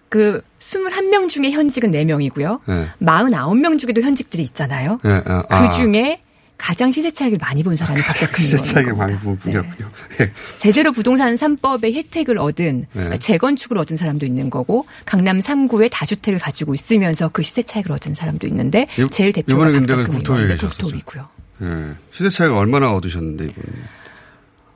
그 0.08 0.42
21명 0.58 1.28
중에 1.28 1.50
현직은 1.50 1.90
4명이고요. 1.92 2.60
예. 2.68 2.88
49명 3.04 3.78
중에도 3.78 4.00
현직들이 4.02 4.42
있잖아요. 4.42 4.98
예, 5.04 5.10
예. 5.10 5.22
그 5.22 5.68
중에 5.76 6.22
가장 6.56 6.90
시세 6.90 7.10
차익을 7.10 7.38
많이 7.40 7.62
본 7.62 7.76
사람이 7.76 8.00
박덕흠 8.02 8.36
시세 8.42 8.56
의원. 8.56 8.66
차익을 8.74 8.92
많이 8.94 9.16
본 9.18 9.38
분이었군요. 9.38 9.88
예. 10.20 10.32
제대로 10.56 10.90
부동산 10.92 11.34
3법의 11.36 11.94
혜택을 11.94 12.36
얻은 12.38 12.86
그러니까 12.92 13.14
네. 13.14 13.18
재건축을 13.20 13.78
얻은 13.78 13.96
사람도 13.96 14.26
있는 14.26 14.50
거고 14.50 14.84
강남 15.04 15.38
3구에 15.38 15.88
다주택을 15.92 16.40
가지고 16.40 16.74
있으면서 16.74 17.28
그 17.28 17.42
시세 17.42 17.62
차익을 17.62 17.92
얻은 17.92 18.14
사람도 18.14 18.46
있는데 18.48 18.88
요- 18.98 19.08
제일 19.08 19.32
대표가 19.32 19.66
박덕흠. 19.70 20.04
국토위고요. 20.58 21.28
예. 21.62 21.94
시세 22.10 22.28
차익을 22.28 22.54
얼마나 22.56 22.92
얻으셨는데, 22.94 23.44
이분. 23.44 23.64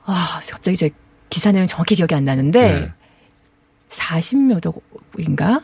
아 0.05 0.41
갑자기 0.49 0.75
제 0.77 0.89
기사 1.29 1.51
내용 1.51 1.65
정확히 1.65 1.95
기억이 1.95 2.13
안 2.13 2.25
나는데 2.25 2.79
네. 2.81 2.93
40몇 3.89 4.65
억인가? 5.15 5.61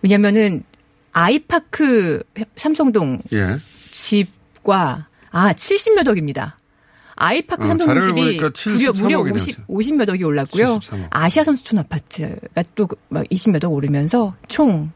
왜냐면은 0.00 0.64
아이파크 1.12 2.22
삼성동 2.56 3.20
예. 3.34 3.58
집과 3.90 5.06
아 5.30 5.52
70몇 5.52 6.08
억입니다. 6.08 6.58
아이파크 7.16 7.64
어, 7.64 7.68
삼성동 7.68 8.02
집이 8.02 8.20
무려 8.20 8.32
무려 8.40 8.50
73억 8.50 8.98
이네요, 9.04 9.18
50 9.34 9.66
50몇 9.68 10.08
억이 10.08 10.24
올랐고요. 10.24 10.78
73억. 10.78 11.06
아시아 11.10 11.44
선수촌 11.44 11.78
아파트가 11.80 12.62
또 12.74 12.88
막 13.10 13.24
20몇 13.24 13.62
억 13.64 13.72
오르면서 13.72 14.34
총 14.48 14.90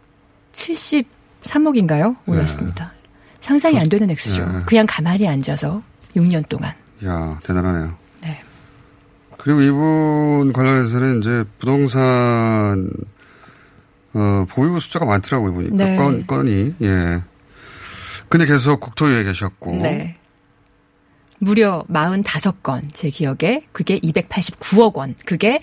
73억인가요? 0.52 2.16
올랐습니다. 2.26 2.92
상상이 3.46 3.78
안 3.78 3.88
되는 3.88 4.10
액수죠. 4.10 4.44
네. 4.44 4.62
그냥 4.66 4.86
가만히 4.88 5.28
앉아서 5.28 5.80
6년 6.16 6.48
동안. 6.48 6.74
야 7.04 7.38
대단하네요. 7.44 7.96
네. 8.22 8.40
그리고 9.38 9.60
이분 9.60 10.52
관련해서는 10.52 11.20
이제 11.20 11.44
부동산, 11.60 12.90
어, 14.14 14.46
보유 14.50 14.80
숫자가 14.80 15.04
많더라고요, 15.06 15.54
보니까. 15.54 15.76
네. 15.76 15.94
건, 15.94 16.26
건이, 16.26 16.74
예. 16.82 17.22
근데 18.28 18.46
계속 18.46 18.80
국토위에 18.80 19.22
계셨고. 19.22 19.76
네. 19.76 20.16
무려 21.38 21.84
45건 21.88 22.92
제 22.92 23.08
기억에 23.10 23.66
그게 23.70 24.00
289억 24.00 24.94
원. 24.96 25.14
그게 25.24 25.60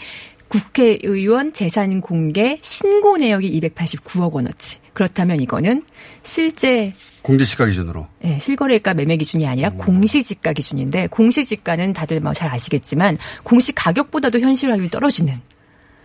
국회의원 0.48 1.52
재산 1.52 2.00
공개 2.00 2.60
신고 2.62 3.18
내역이 3.18 3.60
289억 3.60 4.32
원어치. 4.32 4.83
그렇다면 4.94 5.40
이거는 5.40 5.84
실제 6.24 6.94
공제시가 7.22 7.66
기준으로. 7.68 8.08
예, 8.26 8.38
실거래가 8.40 8.94
매매 8.94 9.16
기준이 9.18 9.48
아니라 9.48 9.70
공시지가 9.70 10.54
기준인데 10.54 11.08
공시지가는 11.08 11.94
다들 11.94 12.20
뭐 12.20 12.34
잘 12.34 12.50
아시겠지만 12.50 13.18
공시 13.44 13.72
가격보다도 13.74 14.40
현실 14.40 14.70
확률이 14.72 14.90
떨어지는 14.90 15.40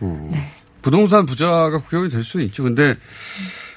어. 0.01 0.29
네. 0.33 0.38
부동산 0.83 1.27
부자가 1.27 1.70
국회의원이 1.81 2.12
될 2.12 2.22
수는 2.22 2.46
있죠. 2.46 2.62
근데 2.62 2.94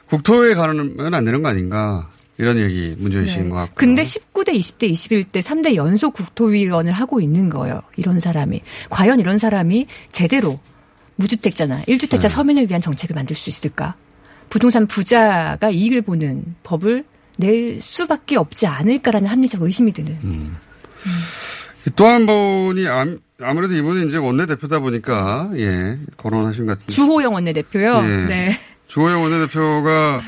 국토위에 0.05 0.53
가면 0.53 1.13
안 1.13 1.25
되는 1.25 1.41
거 1.41 1.49
아닌가. 1.49 2.09
이런 2.37 2.57
얘기 2.57 2.95
문제의식인 2.97 3.49
것 3.49 3.55
같고. 3.57 3.69
네. 3.69 3.75
근데 3.75 4.01
19대, 4.01 4.49
20대, 4.49 4.91
21대 4.91 5.41
3대 5.43 5.75
연속 5.75 6.13
국토위원을 6.13 6.91
하고 6.91 7.21
있는 7.21 7.49
거예요. 7.49 7.81
이런 7.97 8.19
사람이. 8.19 8.61
과연 8.89 9.19
이런 9.19 9.37
사람이 9.37 9.85
제대로 10.11 10.59
무주택자나 11.17 11.83
1주택자 11.83 12.21
네. 12.23 12.29
서민을 12.29 12.67
위한 12.67 12.81
정책을 12.81 13.13
만들 13.13 13.35
수 13.35 13.49
있을까? 13.51 13.95
부동산 14.51 14.85
부자가 14.85 15.69
이익을 15.71 16.01
보는 16.03 16.43
법을 16.61 17.05
낼 17.37 17.81
수밖에 17.81 18.35
없지 18.37 18.67
않을까라는 18.67 19.27
합리적 19.29 19.61
의심이 19.63 19.91
드는. 19.93 20.11
음. 20.23 20.57
또한 21.95 22.25
분이 22.27 22.87
암- 22.87 23.19
아무래도 23.41 23.75
이분이 23.75 24.05
이제 24.07 24.17
원내대표다 24.17 24.79
보니까 24.81 25.49
예 25.55 25.97
거론하신 26.17 26.65
것 26.67 26.73
같은데 26.73 26.93
주호영 26.93 27.33
원내대표요. 27.33 28.03
예. 28.05 28.25
네. 28.27 28.59
주호영 28.87 29.23
원내대표가 29.23 30.21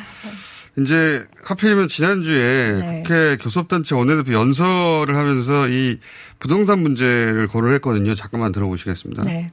이제 0.79 1.23
하필이면 1.43 1.89
지난주에 1.89 2.71
네. 2.79 3.03
국회 3.05 3.37
교섭단체 3.37 3.93
원내대표 3.93 4.33
연설을 4.33 5.15
하면서 5.15 5.67
이 5.67 5.99
부동산 6.39 6.79
문제를 6.79 7.47
거론했거든요. 7.49 8.15
잠깐만 8.15 8.51
들어보시겠습니다. 8.53 9.23
네. 9.25 9.51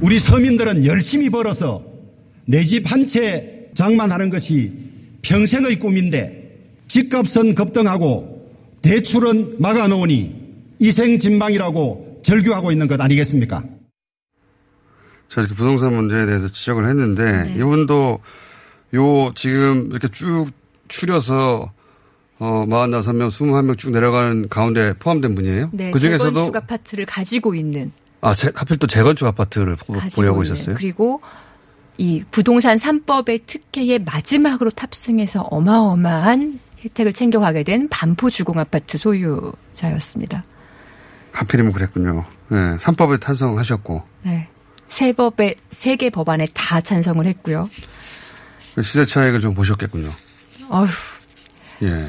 우리 0.00 0.18
서민들은 0.20 0.84
열심히 0.84 1.30
벌어서 1.30 1.82
내 2.46 2.62
집 2.64 2.86
한 2.86 3.06
채 3.06 3.70
장만하는 3.74 4.30
것이 4.30 4.72
평생의 5.22 5.78
꿈인데 5.78 6.58
집값은 6.88 7.54
급등하고 7.54 8.48
대출은 8.82 9.56
막아놓으니 9.58 10.34
이생진망이라고 10.78 12.20
절규하고 12.22 12.72
있는 12.72 12.86
것 12.88 13.00
아니겠습니까? 13.00 13.62
자, 15.28 15.40
이렇게 15.40 15.54
부동산 15.54 15.94
문제에 15.94 16.24
대해서 16.26 16.46
지적을 16.48 16.86
했는데, 16.88 17.42
네. 17.44 17.54
이분도 17.56 18.20
요 18.94 19.32
지금 19.34 19.88
이렇게 19.90 20.06
쭉 20.08 20.46
추려서, 20.88 21.72
어, 22.38 22.64
45명, 22.66 23.28
21명 23.28 23.76
쭉 23.76 23.90
내려가는 23.90 24.48
가운데 24.48 24.92
포함된 25.00 25.34
분이에요? 25.34 25.70
네. 25.72 25.90
그 25.90 25.98
중에서도, 25.98 26.30
재건축 26.32 26.56
아파트를 26.56 27.06
가지고 27.06 27.54
있는 27.56 27.90
아, 28.20 28.34
제- 28.34 28.52
하필 28.54 28.76
또 28.78 28.86
재건축 28.86 29.26
아파트를 29.26 29.74
보- 29.76 29.94
가지고 29.94 30.22
보유하고 30.22 30.42
있는. 30.44 30.54
있었어요? 30.54 30.76
그리고 30.76 31.20
이 31.98 32.22
부동산 32.30 32.76
3법의 32.76 33.46
특혜에 33.46 33.98
마지막으로 33.98 34.70
탑승해서 34.70 35.42
어마어마한 35.42 36.58
혜택을 36.84 37.12
챙겨가게 37.12 37.62
된 37.62 37.88
반포 37.88 38.30
주공 38.30 38.58
아파트 38.58 38.98
소유자였습니다. 38.98 40.44
하필이면 41.32 41.72
그랬군요. 41.72 42.24
네, 42.48 42.76
3법에 42.76 43.20
탄성하셨고, 43.20 44.02
네. 44.22 44.48
세 44.88 45.12
법의 45.12 45.56
세개 45.70 46.10
법안에 46.10 46.46
다 46.54 46.80
찬성을 46.80 47.24
했고요. 47.26 47.68
그 48.74 48.82
시세 48.82 49.04
차익을 49.04 49.40
좀 49.40 49.54
보셨겠군요. 49.54 50.12
어휴, 50.68 50.88
예. 51.82 52.08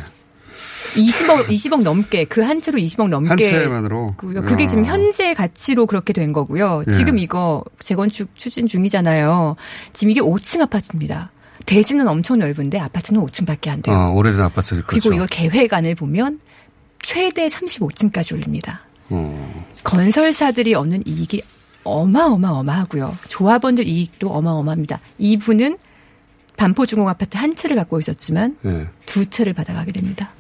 20억 0.96 1.48
20억 1.48 1.82
넘게 1.84 2.26
그 2.26 2.42
한 2.42 2.62
채로 2.62 2.80
20억 2.80 3.10
넘게 3.10 3.30
한 3.30 3.38
채만으로? 3.38 4.14
고요. 4.18 4.42
그게 4.44 4.64
야. 4.64 4.68
지금 4.68 4.86
현재 4.86 5.34
가치로 5.34 5.86
그렇게 5.86 6.14
된 6.14 6.32
거고요. 6.34 6.84
예. 6.90 6.92
지금 6.94 7.18
이거 7.20 7.64
재건축 7.80 8.30
추진 8.36 8.68
중이잖아요. 8.68 9.56
지금 9.94 10.12
이게 10.12 10.22
5층 10.22 10.62
아파트입니다. 10.62 11.32
대지는 11.66 12.08
엄청 12.08 12.40
넓은데 12.40 12.80
아파트는 12.80 13.22
5층밖에 13.26 13.68
안 13.70 13.82
돼요. 13.82 13.96
어, 13.96 14.12
오래된 14.14 14.40
아파트들. 14.42 14.84
그렇죠. 14.84 15.10
그리고 15.10 15.14
이거 15.16 15.26
계획안을 15.30 15.96
보면 15.96 16.40
최대 17.02 17.48
35층까지 17.48 18.34
올립니다. 18.34 18.82
어. 19.10 19.66
건설사들이 19.84 20.74
얻는 20.76 21.04
이익이 21.06 21.42
어마어마어마하고요. 21.84 23.16
조합원들 23.28 23.88
이익도 23.88 24.30
어마어마합니다. 24.32 25.00
이분은 25.18 25.78
반포중공 26.58 27.08
아파트 27.08 27.38
한 27.38 27.56
채를 27.56 27.76
갖고 27.76 28.00
있었지만 28.00 28.58
예. 28.66 28.88
두 29.06 29.30
채를 29.30 29.54
받아가게 29.54 29.92
됩니다. 29.92 30.32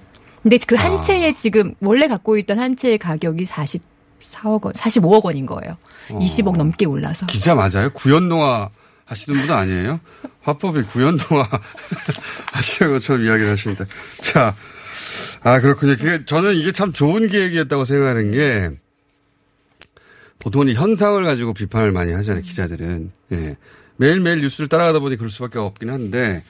근데 0.47 0.57
그한 0.65 0.93
아. 0.93 1.01
채에 1.01 1.33
지금 1.33 1.73
원래 1.81 2.07
갖고 2.07 2.38
있던 2.38 2.57
한 2.57 2.77
채의 2.77 2.99
가격이 2.99 3.43
44억 3.43 4.63
원, 4.63 4.73
45억 4.73 5.25
원인 5.25 5.45
거예요. 5.45 5.75
어. 6.10 6.19
20억 6.19 6.55
넘게 6.55 6.86
올라서. 6.86 7.25
기자 7.25 7.53
맞아요? 7.53 7.89
구연동화 7.91 8.69
하시는 9.03 9.41
분 9.41 9.51
아니에요? 9.51 9.99
화법이 10.43 10.83
구연동화 10.83 11.49
하시는 12.53 12.93
것처럼 12.93 13.25
이야기를 13.25 13.51
하시는데. 13.51 13.83
자, 14.21 14.55
아, 15.43 15.60
그렇군요. 15.60 15.97
그게 15.97 16.23
저는 16.23 16.55
이게 16.55 16.71
참 16.71 16.93
좋은 16.93 17.27
계획이었다고 17.27 17.83
생각하는 17.83 18.31
게 18.31 18.69
보통은 20.39 20.69
이 20.69 20.75
현상을 20.75 21.21
가지고 21.25 21.53
비판을 21.53 21.91
많이 21.91 22.13
하잖아요, 22.13 22.41
기자들은. 22.43 23.12
예. 23.33 23.57
매일매일 23.97 24.39
뉴스를 24.39 24.69
따라가다 24.69 24.99
보니 24.99 25.17
그럴 25.17 25.29
수밖에 25.29 25.60
없긴 25.60 25.89
한데, 25.89 26.41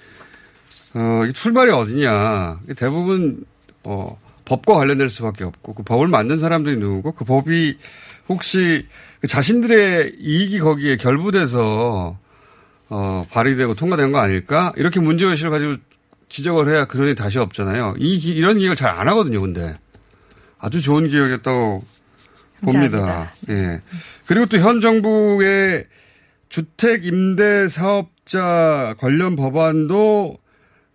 어, 0.93 1.25
이 1.27 1.33
출발이 1.33 1.71
어디냐. 1.71 2.59
대부분, 2.75 3.43
어, 3.89 4.19
법과 4.45 4.73
관련될 4.75 5.09
수밖에 5.09 5.43
없고, 5.45 5.73
그 5.73 5.83
법을 5.83 6.07
만든 6.07 6.35
사람들이 6.35 6.77
누구고, 6.77 7.13
그 7.13 7.23
법이 7.25 7.77
혹시 8.29 8.85
그 9.21 9.27
자신들의 9.27 10.15
이익이 10.19 10.59
거기에 10.59 10.97
결부돼서, 10.97 12.17
어, 12.89 13.25
발의되고 13.31 13.73
통과된 13.75 14.11
거 14.11 14.19
아닐까? 14.19 14.73
이렇게 14.75 14.99
문제의식을 14.99 15.51
가지고 15.51 15.75
지적을 16.29 16.69
해야 16.69 16.85
그런이 16.85 17.15
다시 17.15 17.39
없잖아요. 17.39 17.95
이, 17.97 18.19
기- 18.19 18.35
이런 18.35 18.57
기획을 18.57 18.75
잘 18.75 18.89
안 18.89 19.07
하거든요, 19.09 19.39
근데. 19.41 19.73
아주 20.59 20.81
좋은 20.81 21.07
기획이었다고 21.07 21.83
봅니다. 22.61 23.33
예. 23.49 23.81
그리고 24.25 24.45
또 24.47 24.57
현 24.57 24.81
정부의 24.81 25.85
주택 26.49 27.05
임대 27.05 27.67
사업자 27.67 28.95
관련 28.97 29.35
법안도 29.35 30.37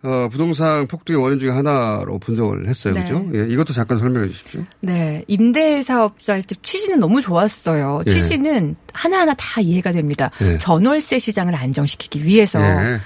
어, 0.03 0.27
부동산 0.29 0.85
폭등의 0.85 1.21
원인 1.21 1.39
중에 1.39 1.49
하나로 1.49 2.19
분석을 2.19 2.67
했어요. 2.67 2.93
네. 2.93 3.01
그죠? 3.01 3.25
예, 3.33 3.47
이것도 3.47 3.71
잠깐 3.71 3.97
설명해 3.97 4.27
주십시오. 4.27 4.61
네. 4.81 5.23
임대사업자 5.27 6.41
취지는 6.41 6.99
너무 6.99 7.21
좋았어요. 7.21 8.03
예. 8.05 8.11
취지는 8.11 8.75
하나하나 8.91 9.33
다 9.33 9.61
이해가 9.61 9.91
됩니다. 9.91 10.29
예. 10.41 10.57
전월세 10.57 11.19
시장을 11.19 11.55
안정시키기 11.55 12.25
위해서 12.25 12.59
예. 12.61 12.99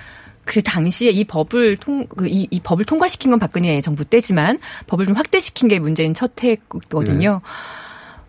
그 0.44 0.64
당시에 0.64 1.12
이 1.12 1.24
법을 1.26 1.78
통, 1.78 2.08
그 2.08 2.28
이, 2.28 2.48
이 2.50 2.60
법을 2.62 2.86
통과시킨 2.86 3.30
건 3.30 3.40
박근혜 3.40 3.80
정부 3.80 4.04
때지만 4.04 4.58
법을 4.88 5.06
좀 5.06 5.16
확대시킨 5.16 5.68
게 5.68 5.78
문재인 5.78 6.16
첫 6.16 6.32
해거든요. 6.42 7.42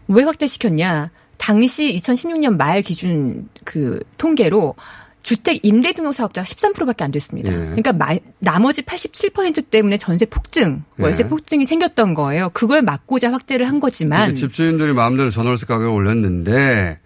왜 0.09 0.25
확대시켰냐? 0.25 1.11
당시 1.39 1.95
2016년 1.97 2.57
말 2.57 2.83
기준 2.83 3.49
그 3.65 4.01
통계로 4.19 4.75
주택 5.23 5.65
임대 5.65 5.93
등록 5.93 6.15
사업자가 6.15 6.45
13%밖에 6.45 7.05
안 7.05 7.11
됐습니다. 7.11 7.53
예. 7.53 7.57
그러니까 7.57 7.93
마- 7.93 8.17
나머지 8.39 8.83
87% 8.83 9.69
때문에 9.71 9.97
전세 9.99 10.25
폭등, 10.27 10.85
월세 10.99 11.25
예. 11.25 11.29
폭등이 11.29 11.65
생겼던 11.65 12.15
거예요. 12.15 12.51
그걸 12.55 12.83
막고자 12.83 13.33
확대를 13.33 13.69
한 13.69 13.81
거지만 13.81 14.35
집주인들이 14.35 14.93
마음대로 14.93 15.31
전월세 15.31 15.67
가격을 15.67 15.89
올렸는데 15.91 16.99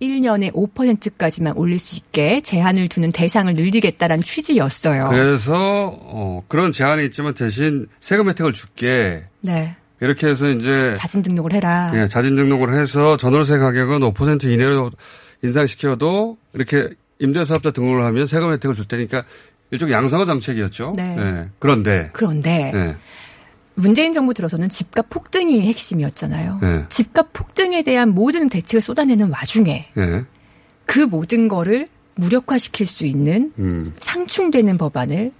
1년에 0.00 0.52
5%까지만 0.52 1.54
올릴 1.56 1.78
수 1.78 1.96
있게 1.96 2.40
제한을 2.42 2.88
두는 2.88 3.08
대상을 3.10 3.52
늘리겠다라는 3.54 4.22
취지였어요. 4.22 5.08
그래서 5.08 5.54
어, 6.02 6.42
그런 6.48 6.70
제한이 6.72 7.04
있지만 7.06 7.34
대신 7.34 7.86
세금 8.00 8.28
혜택을 8.28 8.52
줄게 8.52 9.24
네. 9.40 9.74
이렇게 10.00 10.26
해서 10.28 10.50
이제 10.50 10.94
자진 10.98 11.22
등록을 11.22 11.54
해라. 11.54 11.92
예, 11.94 12.08
자진 12.08 12.36
등록을 12.36 12.74
해서 12.74 13.16
전월세 13.16 13.56
가격은 13.58 14.00
5% 14.00 14.44
이내로 14.44 14.90
인상시켜도 15.42 16.36
이렇게 16.54 16.90
임대사업자 17.18 17.70
등록을 17.70 18.02
하면 18.04 18.26
세금 18.26 18.52
혜택을 18.52 18.74
줄 18.74 18.86
테니까 18.86 19.24
일종 19.70 19.90
양성화 19.90 20.24
정책이었죠. 20.26 20.94
네. 20.96 21.16
예, 21.18 21.48
그런데 21.58 22.10
그런데 22.12 22.72
예, 22.74 22.96
문재인 23.74 24.12
정부 24.12 24.32
들어서는 24.34 24.68
집값 24.68 25.08
폭등이 25.10 25.62
핵심이었잖아요. 25.62 26.60
예, 26.62 26.84
집값 26.88 27.32
폭등에 27.32 27.82
대한 27.82 28.10
모든 28.10 28.48
대책을 28.48 28.80
쏟아내는 28.80 29.30
와중에 29.30 29.88
예. 29.96 30.24
그 30.84 31.00
모든 31.00 31.48
거를 31.48 31.88
무력화시킬 32.14 32.86
수 32.86 33.06
있는 33.06 33.52
음. 33.58 33.92
상충되는 33.98 34.78
법안을 34.78 35.32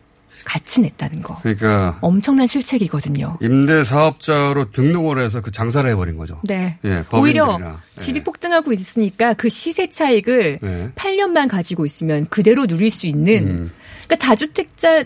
같이 0.45 0.81
냈다는 0.81 1.23
거. 1.23 1.39
그러니까 1.43 1.99
엄청난 2.01 2.47
실책이거든요. 2.47 3.39
임대 3.41 3.85
사업자로 3.85 4.71
등록을 4.71 5.21
해서 5.23 5.41
그 5.41 5.51
장사를 5.51 5.89
해버린 5.91 6.17
거죠. 6.17 6.41
네. 6.45 6.79
예, 6.85 7.05
오히려 7.13 7.47
법인들이나. 7.47 7.81
집이 7.99 8.25
폭등하고 8.25 8.73
있으니까 8.73 9.35
그 9.35 9.49
시세 9.49 9.89
차익을 9.89 10.59
예. 10.63 10.91
8년만 10.95 11.49
가지고 11.49 11.87
있으면 11.87 12.27
그대로 12.29 12.67
누릴 12.67 12.91
수 12.91 13.07
있는 13.07 13.49
음. 13.49 13.73
그러니까 14.07 14.27
다주택자 14.27 15.05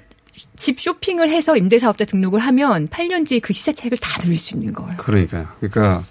집 0.56 0.80
쇼핑을 0.80 1.30
해서 1.30 1.56
임대 1.56 1.78
사업자 1.78 2.04
등록을 2.04 2.40
하면 2.40 2.88
8년 2.88 3.26
뒤에 3.26 3.38
그 3.40 3.52
시세 3.52 3.72
차익을 3.72 3.98
다 3.98 4.20
누릴 4.20 4.36
수 4.36 4.54
있는 4.54 4.72
거예요. 4.72 4.96
그러니까요. 4.98 5.48
그러니까 5.60 6.04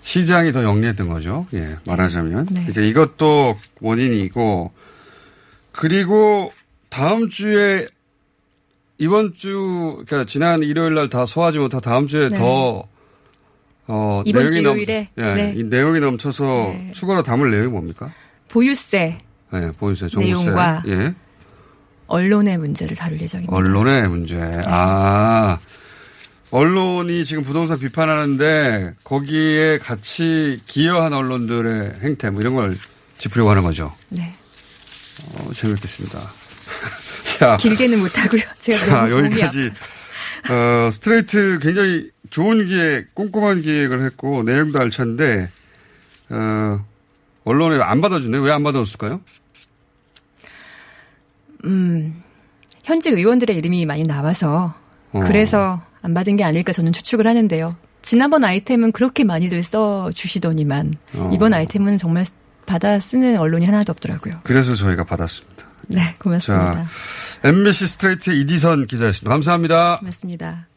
시장이 0.00 0.52
더 0.52 0.64
영리했던 0.64 1.08
거죠. 1.08 1.46
예, 1.54 1.76
말하자면. 1.86 2.48
네. 2.50 2.66
그러니까 2.66 2.80
이것도 2.80 3.58
원인이고 3.80 4.72
그리고 5.70 6.52
다음 6.88 7.28
주에 7.28 7.86
이번 9.02 9.34
주 9.34 10.02
그러니까 10.06 10.24
지난 10.30 10.62
일요일 10.62 10.94
날 10.94 11.08
다 11.08 11.26
소화하지 11.26 11.58
못하고 11.58 11.80
다음 11.80 12.06
주에 12.06 12.28
네. 12.28 12.38
더 12.38 12.84
어, 13.88 14.22
이번 14.24 14.42
내용이 14.46 14.54
주 14.54 14.62
넘, 14.62 14.78
일요일에? 14.78 15.08
예, 15.18 15.22
네. 15.34 15.54
이 15.56 15.64
내용이 15.64 15.98
넘쳐서 15.98 16.44
네. 16.72 16.90
추가로 16.94 17.24
담을 17.24 17.50
내용이 17.50 17.68
뭡니까? 17.68 18.12
보유세, 18.48 19.18
예, 19.54 19.72
보유세, 19.78 20.06
종부세. 20.06 20.44
내용과 20.44 20.84
예. 20.86 21.14
언론의 22.06 22.58
문제를 22.58 22.96
다룰 22.96 23.20
예정입니다. 23.20 23.54
언론의 23.56 24.08
문제. 24.08 24.36
네. 24.38 24.62
아. 24.66 25.58
언론이 26.52 27.24
지금 27.24 27.42
부동산 27.42 27.78
비판하는데 27.78 28.94
거기에 29.04 29.78
같이 29.78 30.60
기여한 30.66 31.12
언론들의 31.14 32.00
행태 32.02 32.28
뭐 32.30 32.40
이런 32.42 32.54
걸 32.54 32.76
짚으려고 33.18 33.50
하는 33.50 33.62
거죠. 33.62 33.92
네. 34.10 34.32
어, 35.34 35.50
재밌겠습니다. 35.54 36.20
자, 37.38 37.56
길게는 37.58 37.98
못하고요. 38.00 38.42
제가 38.58 38.86
자, 38.86 39.10
여기까지 39.10 39.70
어, 40.50 40.90
스트레이트 40.90 41.58
굉장히 41.60 42.10
좋은 42.30 42.64
기획, 42.66 43.14
꼼꼼한 43.14 43.62
기획을 43.62 44.02
했고 44.04 44.42
내용도 44.42 44.80
알찬데 44.80 45.48
어, 46.30 46.84
언론에 47.44 47.82
안 47.82 48.00
받아주네. 48.00 48.38
왜 48.38 48.50
안 48.52 48.62
받아줬을까요? 48.62 49.20
음, 51.64 52.22
현직 52.84 53.12
의원들의 53.14 53.56
이름이 53.56 53.86
많이 53.86 54.02
나와서 54.04 54.74
어. 55.12 55.20
그래서 55.26 55.82
안 56.02 56.14
받은 56.14 56.36
게 56.36 56.44
아닐까 56.44 56.72
저는 56.72 56.92
추측을 56.92 57.26
하는데요. 57.26 57.76
지난번 58.02 58.42
아이템은 58.42 58.90
그렇게 58.92 59.22
많이들 59.22 59.62
써 59.62 60.10
주시더니만 60.12 60.94
어. 61.14 61.30
이번 61.32 61.54
아이템은 61.54 61.98
정말 61.98 62.24
받아 62.66 62.98
쓰는 62.98 63.38
언론이 63.38 63.64
하나도 63.66 63.92
없더라고요. 63.92 64.34
그래서 64.42 64.74
저희가 64.74 65.04
받았습니다. 65.04 65.66
네, 65.88 66.14
고맙습니다. 66.18 66.74
자, 66.74 67.48
MBC 67.48 67.86
스트레이트 67.86 68.30
이디선 68.30 68.86
기자였습니다. 68.86 69.30
감사합니다. 69.30 69.96
고맙습니다. 69.96 70.71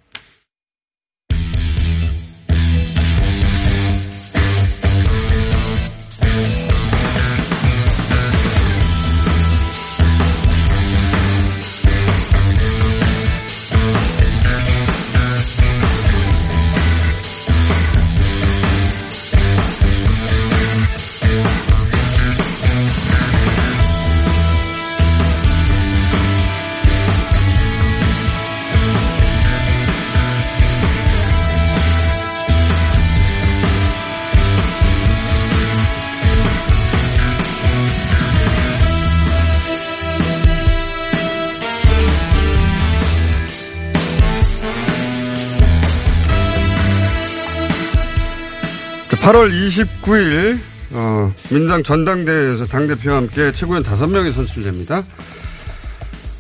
8월 49.26 49.50
29일 49.52 50.60
어, 50.92 51.34
민당 51.50 51.82
전당대회에서 51.82 52.68
당대표와 52.68 53.18
함께 53.18 53.52
최고위원 53.52 53.82
5명이 53.82 54.32
선출됩니다. 54.32 55.04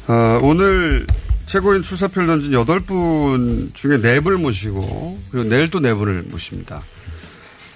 어, 0.07 0.39
오늘 0.43 1.07
최고위원 1.47 1.81
출사표를 1.81 2.27
던진 2.27 2.51
8분 2.51 3.73
중에 3.73 3.97
4분을 3.97 4.38
모시고 4.38 5.19
그리고 5.31 5.49
내일 5.49 5.71
또 5.71 5.79
4분을 5.79 6.29
모십니다. 6.29 6.83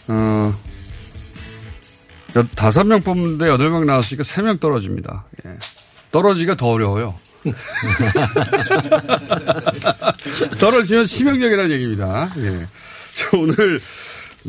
어, 0.09 0.55
5명 2.35 3.03
뽑는데 3.03 3.47
8명 3.47 3.85
나왔으니까 3.85 4.23
3명 4.23 4.59
떨어집니다. 4.59 5.25
예. 5.47 5.57
떨어지기가 6.11 6.55
더 6.55 6.67
어려워요. 6.67 7.15
떨어지면 10.59 11.05
치명적이라는 11.05 11.71
얘기입니다. 11.71 12.29
예. 12.37 12.67
자, 13.15 13.29
오늘 13.33 13.79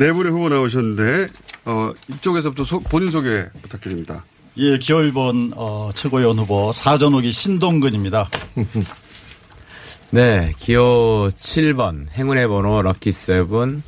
네 0.01 0.15
분의 0.15 0.33
후보 0.33 0.49
나오셨는데 0.49 1.27
어, 1.67 1.93
이쪽에서부터 2.09 2.65
소- 2.65 2.81
본인 2.81 3.09
소개 3.09 3.45
부탁드립니다. 3.61 4.25
예, 4.57 4.79
기호1번 4.79 5.53
어, 5.55 5.91
최고위원 5.95 6.39
후보 6.39 6.73
사전호기 6.73 7.31
신동근입니다. 7.31 8.31
네, 10.09 10.55
기호 10.57 11.29
7번 11.37 12.07
행운의 12.15 12.49
번호 12.49 12.81
럭키 12.81 13.13
세븐 13.13 13.83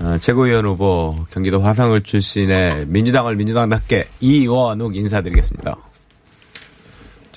어, 0.00 0.18
최고위원 0.20 0.66
후보 0.66 1.24
경기도 1.30 1.62
화성을 1.62 2.02
출신의 2.02 2.84
민주당을 2.88 3.34
민주당답게 3.36 4.10
이원욱 4.20 4.94
인사드리겠습니다. 4.94 5.74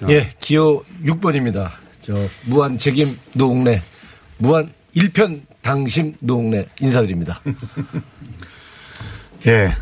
예, 0.10 0.30
기호 0.42 0.84
6번입니다. 1.06 1.72
저 2.02 2.14
무한 2.48 2.78
책임 2.78 3.18
노웅래, 3.32 3.82
무한 4.40 4.74
일편 4.94 5.42
당심 5.62 6.16
노웅래 6.20 6.68
인사드립니다. 6.80 7.42
예, 9.48 9.74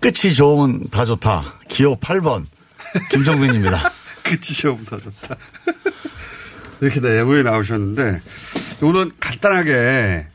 끝이 0.00 0.34
좋으면 0.34 0.90
다 0.90 1.04
좋다. 1.04 1.60
기호 1.68 1.96
8번 1.98 2.44
김정근입니다. 3.10 3.90
끝이 4.22 4.40
좋으면 4.40 4.84
다 4.84 4.98
좋다. 4.98 5.36
이렇게 6.80 7.00
네 7.00 7.24
분이 7.24 7.42
나오셨는데 7.42 8.20
오늘 8.82 9.10
간단하게 9.18 10.26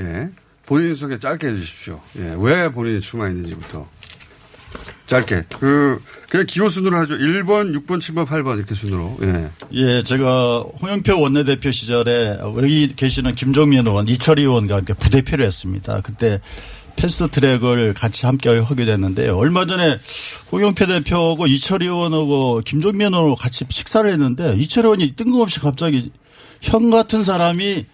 예, 0.00 0.28
본인 0.66 0.94
소개 0.94 1.18
짧게 1.18 1.48
해주십시오. 1.48 2.00
예, 2.18 2.34
왜 2.38 2.70
본인이 2.70 3.00
출마했는지부터 3.00 3.88
짧게 5.10 5.44
그 5.58 6.00
그냥 6.28 6.46
기호 6.46 6.68
순으로 6.68 6.96
하죠. 6.98 7.16
1번, 7.16 7.74
6번, 7.74 7.98
7번, 7.98 8.24
8번 8.24 8.58
이렇게 8.58 8.76
순으로. 8.76 9.18
예. 9.22 9.50
예, 9.72 10.02
제가 10.04 10.60
홍영표 10.80 11.20
원내대표 11.20 11.72
시절에 11.72 12.38
여기 12.40 12.94
계시는 12.94 13.32
김종민 13.32 13.84
의원, 13.84 14.06
이철희 14.06 14.42
의원과 14.42 14.76
함께 14.76 14.94
부대표를 14.94 15.44
했습니다. 15.44 16.00
그때 16.02 16.40
패스트 16.94 17.28
트랙을 17.28 17.94
같이 17.94 18.26
함께 18.26 18.48
하게 18.50 18.84
됐는데요. 18.84 19.36
얼마 19.36 19.66
전에 19.66 19.98
홍영표 20.52 20.86
대표하고 20.86 21.48
이철희 21.48 21.86
의원하고 21.86 22.60
김종민 22.64 23.08
의원하고 23.12 23.34
같이 23.34 23.64
식사를 23.68 24.08
했는데 24.08 24.54
이철희 24.56 24.84
의원이 24.84 25.16
뜬금없이 25.16 25.58
갑자기 25.58 26.12
형 26.62 26.90
같은 26.90 27.24
사람이 27.24 27.86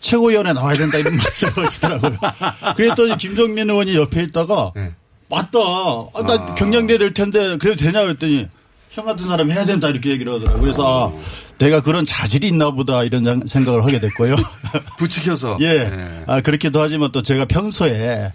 최고위원회 0.00 0.52
나와야 0.52 0.76
된다 0.76 0.98
이런 0.98 1.16
말씀을 1.16 1.64
하시더라고요. 1.64 2.18
그랬더니 2.76 3.16
김종민 3.16 3.70
의원이 3.70 3.96
옆에 3.96 4.24
있다가 4.24 4.72
맞다. 5.28 5.58
아, 6.14 6.22
나 6.26 6.32
아. 6.34 6.54
경량대 6.54 6.98
될 6.98 7.12
텐데 7.14 7.56
그래도 7.58 7.76
되냐 7.84 8.02
그랬더니 8.02 8.48
형 8.90 9.04
같은 9.04 9.26
사람 9.26 9.50
해야 9.50 9.64
된다 9.64 9.88
이렇게 9.88 10.10
얘기를 10.10 10.32
하더라고요. 10.34 10.60
그래서 10.62 11.12
아, 11.14 11.22
내가 11.58 11.82
그런 11.82 12.06
자질이 12.06 12.48
있나 12.48 12.70
보다 12.70 13.02
이런 13.04 13.24
장- 13.24 13.46
생각을 13.46 13.82
하게 13.84 14.00
됐고요. 14.00 14.36
부추겨서. 14.98 15.58
예. 15.60 16.22
아, 16.26 16.40
그렇기도 16.40 16.80
하지만 16.80 17.12
또 17.12 17.22
제가 17.22 17.44
평소에 17.44 18.32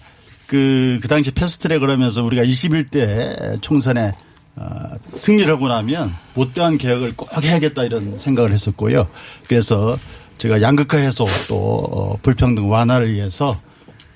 그, 0.47 0.99
그 1.01 1.07
당시 1.07 1.31
패스트트랙을 1.31 1.89
하면서 1.89 2.23
우리가 2.23 2.43
21대 2.43 3.61
총선에 3.61 4.11
아, 4.55 4.89
승리를 5.15 5.51
하고 5.51 5.67
나면 5.67 6.13
못다한 6.35 6.77
개혁을 6.77 7.13
꼭 7.15 7.29
해야겠다 7.43 7.83
이런 7.85 8.19
생각을 8.19 8.53
했었고요. 8.53 9.07
그래서 9.47 9.97
제가 10.37 10.61
양극화 10.61 10.97
해소 10.99 11.25
또 11.47 11.55
어, 11.57 12.17
불평등 12.21 12.69
완화를 12.69 13.11
위해서 13.13 13.59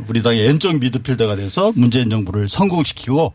우리 0.07 0.21
당의 0.21 0.47
왼쪽 0.47 0.77
미드필더가 0.79 1.35
돼서 1.35 1.71
문재인 1.75 2.09
정부를 2.09 2.49
성공시키고 2.49 3.33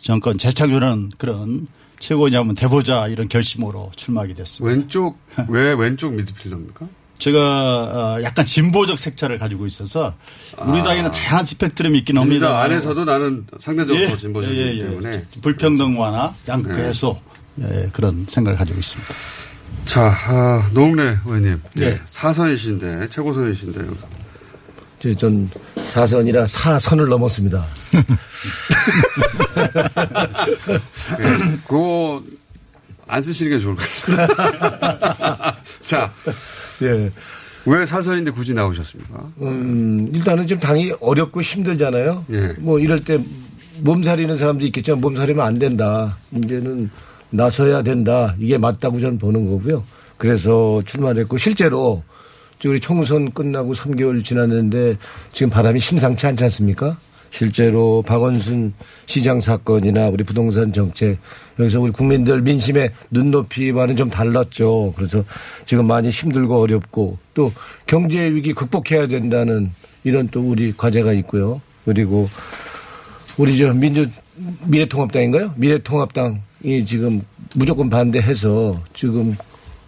정권 0.00 0.38
재창조하는 0.38 1.10
그런 1.16 1.66
최고위원이 1.98 2.34
한번 2.36 2.54
돼보자 2.54 3.06
이런 3.08 3.28
결심으로 3.28 3.92
출마하게 3.96 4.34
됐습니다. 4.34 4.76
왼쪽 4.76 5.18
왜 5.48 5.72
왼쪽 5.72 6.12
미드필더입니까? 6.14 6.88
제가 7.18 7.38
어, 7.40 8.22
약간 8.24 8.44
진보적 8.44 8.98
색채를 8.98 9.38
가지고 9.38 9.66
있어서 9.66 10.14
우리 10.58 10.80
아. 10.80 10.82
당에는 10.82 11.10
다양한 11.12 11.44
스펙트럼이 11.44 11.98
있긴 11.98 12.18
합니다. 12.18 12.60
안에서도 12.62 13.04
나는 13.04 13.46
상대적으로 13.60 14.02
예, 14.02 14.08
더 14.08 14.16
진보적이기 14.16 14.60
예, 14.60 14.74
예. 14.74 14.82
때문에 14.82 15.26
불평등 15.40 16.00
완화, 16.00 16.34
양극화 16.48 16.76
네. 16.76 16.88
해소 16.88 17.20
예, 17.60 17.88
그런 17.92 18.26
생각을 18.28 18.58
가지고 18.58 18.80
있습니다. 18.80 19.14
자, 19.84 20.12
아, 20.26 20.68
노웅래 20.72 21.18
의원님. 21.24 21.62
네. 21.74 21.86
예. 21.86 22.00
사선이신데, 22.06 23.08
최고선이신데. 23.08 23.80
전 25.18 25.50
사선이라 25.86 26.46
사선을 26.46 27.08
넘었습니다. 27.08 27.64
예. 31.20 31.58
그거 31.66 32.22
안 33.06 33.22
쓰시는 33.22 33.52
게 33.52 33.58
좋을 33.58 33.74
것 33.74 33.82
같습니다. 33.82 35.56
자. 35.84 36.10
예. 36.82 37.10
왜 37.64 37.86
사선인데 37.86 38.30
굳이 38.32 38.54
나오셨습니까? 38.54 39.32
음, 39.42 40.08
일단은 40.12 40.46
지금 40.46 40.60
당이 40.60 40.94
어렵고 41.00 41.42
힘들잖아요. 41.42 42.24
예. 42.32 42.54
뭐 42.58 42.78
이럴 42.78 43.00
때 43.00 43.18
몸살이는 43.80 44.36
사람도 44.36 44.64
있겠지만 44.66 45.00
몸살이면 45.00 45.44
안 45.44 45.58
된다. 45.58 46.16
이제는 46.32 46.90
나서야 47.30 47.82
된다. 47.82 48.34
이게 48.38 48.58
맞다고 48.58 49.00
저는 49.00 49.18
보는 49.18 49.48
거고요. 49.48 49.84
그래서 50.16 50.82
출마를 50.86 51.22
했고 51.22 51.38
실제로 51.38 52.02
우리 52.68 52.80
총선 52.80 53.30
끝나고 53.30 53.74
3개월 53.74 54.22
지났는데 54.24 54.96
지금 55.32 55.50
바람이 55.50 55.80
심상치 55.80 56.26
않지 56.26 56.44
않습니까? 56.44 56.96
실제로 57.30 58.02
박원순 58.02 58.74
시장 59.06 59.40
사건이나 59.40 60.08
우리 60.08 60.22
부동산 60.22 60.72
정책 60.72 61.18
여기서 61.58 61.80
우리 61.80 61.90
국민들 61.90 62.42
민심의 62.42 62.92
눈높이와는 63.10 63.96
좀 63.96 64.10
달랐죠. 64.10 64.92
그래서 64.94 65.24
지금 65.64 65.86
많이 65.86 66.10
힘들고 66.10 66.60
어렵고 66.60 67.18
또 67.34 67.52
경제 67.86 68.30
위기 68.30 68.52
극복해야 68.52 69.08
된다는 69.08 69.70
이런 70.04 70.28
또 70.28 70.42
우리 70.42 70.76
과제가 70.76 71.14
있고요. 71.14 71.60
그리고 71.86 72.28
우리 73.38 73.56
저 73.56 73.72
민주 73.72 74.06
미래통합당인가요? 74.66 75.54
미래통합당이 75.56 76.86
지금 76.86 77.22
무조건 77.54 77.88
반대해서 77.88 78.78
지금 78.92 79.36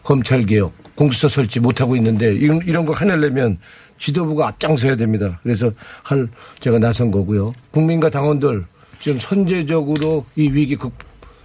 검찰 0.02 0.44
개혁, 0.46 0.72
공수처 0.94 1.28
설치 1.28 1.60
못하고 1.60 1.96
있는데 1.96 2.34
이런, 2.34 2.60
이런 2.66 2.86
거 2.86 2.94
해내려면 2.94 3.58
지도부가 3.98 4.48
앞장서야 4.48 4.96
됩니다. 4.96 5.40
그래서 5.42 5.70
할 6.02 6.28
제가 6.60 6.78
나선 6.78 7.10
거고요. 7.10 7.52
국민과 7.70 8.10
당원들 8.10 8.64
지금 9.00 9.18
선제적으로 9.18 10.24
이 10.36 10.48
위기 10.48 10.76
극 10.76 10.92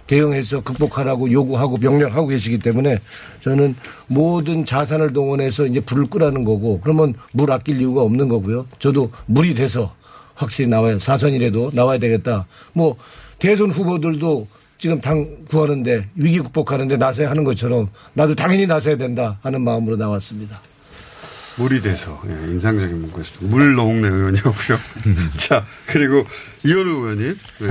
대응해서 0.06 0.60
극복하라고 0.62 1.30
요구하고 1.30 1.76
명령하고 1.76 2.26
계시기 2.26 2.58
때문에 2.58 2.98
저는 3.42 3.76
모든 4.08 4.64
자산을 4.64 5.12
동원해서 5.12 5.66
이제 5.66 5.78
불을 5.78 6.06
끄라는 6.06 6.42
거고 6.42 6.80
그러면 6.80 7.14
물 7.32 7.52
아낄 7.52 7.80
이유가 7.80 8.02
없는 8.02 8.26
거고요. 8.26 8.66
저도 8.80 9.12
물이 9.26 9.54
돼서 9.54 9.94
확실히 10.34 10.68
나와야 10.68 10.98
사선이라도 10.98 11.70
나와야 11.74 11.98
되겠다. 11.98 12.46
뭐 12.72 12.96
대선 13.38 13.70
후보들도 13.70 14.48
지금 14.80 14.98
당 14.98 15.44
구하는데 15.50 16.08
위기 16.14 16.38
극복하는데 16.38 16.96
나서야 16.96 17.28
하는 17.28 17.44
것처럼 17.44 17.88
나도 18.14 18.34
당연히 18.34 18.66
나서야 18.66 18.96
된다 18.96 19.38
하는 19.42 19.60
마음으로 19.60 19.96
나왔습니다. 19.96 20.58
물이 21.56 21.82
돼서 21.82 22.18
예, 22.30 22.32
인상적인 22.50 22.98
문구였습니다. 22.98 23.54
물 23.54 23.74
노웅래 23.74 24.08
의원이었고요. 24.08 24.78
자 25.36 25.66
그리고 25.86 26.24
이현우 26.64 26.88
의원님. 26.88 27.36
네. 27.58 27.68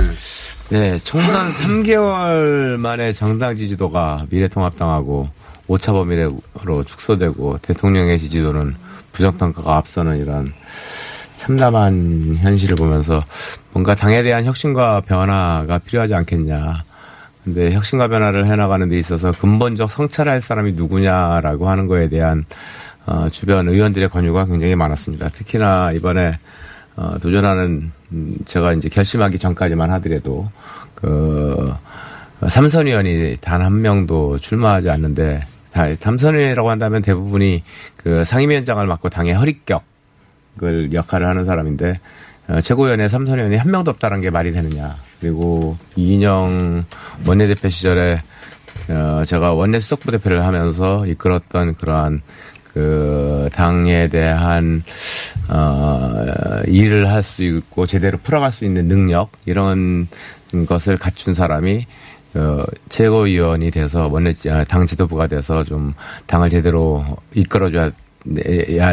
네, 0.68 0.98
총선 0.98 1.50
3개월 1.50 2.76
만에 2.76 3.12
정당 3.12 3.56
지지도가 3.56 4.26
미래통합당하고 4.30 5.28
오차 5.66 5.92
범위로 5.92 6.40
축소되고 6.86 7.58
대통령의 7.58 8.20
지지도는 8.20 8.76
부정평가가 9.10 9.78
앞서는 9.78 10.18
이런 10.18 10.52
참담한 11.36 12.36
현실을 12.38 12.76
보면서 12.76 13.20
뭔가 13.72 13.96
당에 13.96 14.22
대한 14.22 14.44
혁신과 14.44 15.00
변화가 15.00 15.78
필요하지 15.78 16.14
않겠냐. 16.14 16.84
근데 17.44 17.72
혁신과 17.72 18.08
변화를 18.08 18.46
해나가는 18.46 18.88
데 18.88 18.98
있어서 18.98 19.32
근본적 19.32 19.90
성찰할 19.90 20.40
사람이 20.40 20.72
누구냐라고 20.72 21.68
하는 21.68 21.86
거에 21.86 22.08
대한 22.08 22.44
어, 23.06 23.28
주변 23.30 23.68
의원들의 23.68 24.08
권유가 24.10 24.44
굉장히 24.46 24.76
많았습니다. 24.76 25.30
특히나 25.30 25.92
이번에 25.92 26.38
어, 26.96 27.18
도전하는 27.18 27.90
음, 28.12 28.36
제가 28.46 28.74
이제 28.74 28.88
결심하기 28.88 29.38
전까지만 29.38 29.90
하더라도 29.92 30.50
그 30.94 31.72
삼선 32.46 32.86
의원이 32.86 33.38
단 33.40 33.62
한 33.62 33.80
명도 33.80 34.38
출마하지 34.38 34.90
않는데 34.90 35.46
삼선 36.00 36.36
의원이라고 36.36 36.68
한다면 36.70 37.00
대부분이 37.02 37.62
그 37.96 38.24
상임위원장을 38.24 38.84
맡고 38.86 39.08
당의 39.08 39.34
허리격을 39.34 40.92
역할을 40.92 41.26
하는 41.26 41.44
사람인데 41.46 41.90
어, 41.90 41.98
최고위원회 42.62 43.08
삼선의원이 43.08 43.56
한 43.56 43.70
명도 43.70 43.90
없다는 43.92 44.20
게 44.20 44.30
말이 44.30 44.52
되느냐. 44.52 44.96
그리고 45.20 45.76
이인영 45.96 46.84
원내대표 47.26 47.68
시절에 47.68 48.22
어, 48.88 49.22
제가 49.24 49.52
원내 49.52 49.80
수석부 49.80 50.10
대표를 50.10 50.44
하면서 50.44 51.06
이끌었던 51.06 51.74
그러한 51.76 52.22
그 52.72 53.48
당에 53.52 54.08
대한 54.08 54.82
어 55.48 56.24
일을 56.66 57.08
할 57.08 57.22
수 57.22 57.42
있고 57.42 57.84
제대로 57.86 58.16
풀어갈 58.18 58.52
수 58.52 58.64
있는 58.64 58.86
능력 58.86 59.30
이런 59.44 60.06
것을 60.66 60.96
갖춘 60.96 61.34
사람이 61.34 61.84
어, 62.34 62.62
최고위원이 62.88 63.70
돼서 63.72 64.06
원내 64.06 64.34
당 64.68 64.86
지도부가 64.86 65.26
돼서 65.26 65.64
좀 65.64 65.94
당을 66.26 66.48
제대로 66.50 67.04
이끌어줘야 67.34 67.90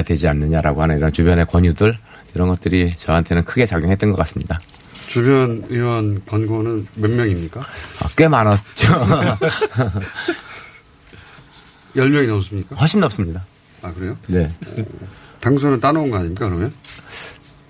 되지 0.03 0.27
않느냐라고 0.27 0.81
하는 0.81 0.97
이런 0.97 1.11
주변의 1.13 1.45
권유들 1.45 1.95
이런 2.37 2.49
것들이 2.49 2.95
저한테는 2.95 3.45
크게 3.45 3.65
작용했던 3.65 4.11
것 4.11 4.17
같습니다. 4.17 4.61
주변 5.07 5.63
의원 5.69 6.23
권고는 6.23 6.85
몇 6.93 7.09
명입니까? 7.09 7.61
아, 7.61 8.09
꽤 8.15 8.27
많았죠. 8.27 8.61
10명이 11.95 12.27
넘습니까? 12.27 12.75
훨씬 12.75 12.99
넘습니다. 12.99 13.43
아, 13.81 13.91
그래요? 13.91 14.15
네. 14.27 14.47
당선은 15.39 15.79
따놓은 15.79 16.11
거 16.11 16.17
아닙니까, 16.17 16.47
그러면? 16.47 16.71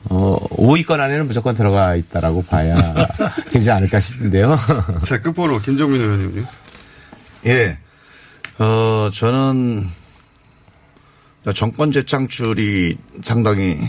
어, 0.09 0.37
5위권 0.49 0.99
안에는 0.99 1.27
무조건 1.27 1.55
들어가 1.55 1.95
있다라고 1.95 2.43
봐야 2.43 2.75
되지 3.51 3.71
않을까 3.71 4.01
싶은데요. 4.01 4.57
자, 5.07 5.21
끝번호, 5.21 5.61
김정민 5.61 6.01
의원님요. 6.01 6.43
예. 7.45 7.77
어, 8.59 9.09
저는 9.13 9.87
정권 11.55 11.93
재창출이 11.93 12.97
상당히 13.23 13.79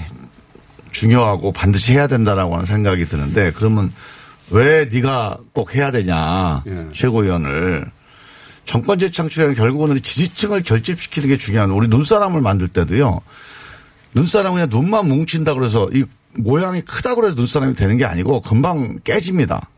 중요하고 0.98 1.52
반드시 1.52 1.92
해야 1.92 2.06
된다라고 2.06 2.54
하는 2.54 2.66
생각이 2.66 3.06
드는데 3.06 3.52
그러면 3.52 3.92
왜 4.50 4.86
네가 4.86 5.38
꼭 5.52 5.74
해야 5.74 5.90
되냐 5.90 6.64
예. 6.66 6.88
최고위원을 6.92 7.90
정권 8.64 8.98
재창출에는 8.98 9.54
결국은 9.54 9.90
우리 9.90 10.00
지지층을 10.00 10.62
결집시키는 10.62 11.28
게 11.28 11.36
중요한 11.36 11.70
우리 11.70 11.88
눈사람을 11.88 12.40
만들 12.40 12.68
때도요 12.68 13.20
눈사람 14.14 14.54
그냥 14.54 14.68
눈만 14.70 15.08
뭉친다 15.08 15.54
그래서 15.54 15.88
이 15.92 16.04
모양이 16.34 16.80
크다 16.80 17.14
그래서 17.14 17.34
눈사람이 17.36 17.74
되는 17.74 17.96
게 17.96 18.04
아니고 18.04 18.40
금방 18.40 18.98
깨집니다. 19.04 19.68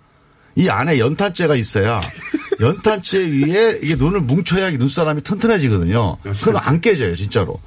이 0.57 0.69
안에 0.69 0.99
연탄재가 0.99 1.55
있어야 1.55 2.01
연탄재 2.61 3.19
위에 3.19 3.81
이게 3.83 3.97
눈을 3.97 4.21
뭉쳐야 4.21 4.71
눈사람이 4.71 5.23
튼튼해지거든요. 5.23 6.19
그럼 6.43 6.61
안 6.63 6.81
깨져요, 6.81 7.17
진짜로. 7.17 7.59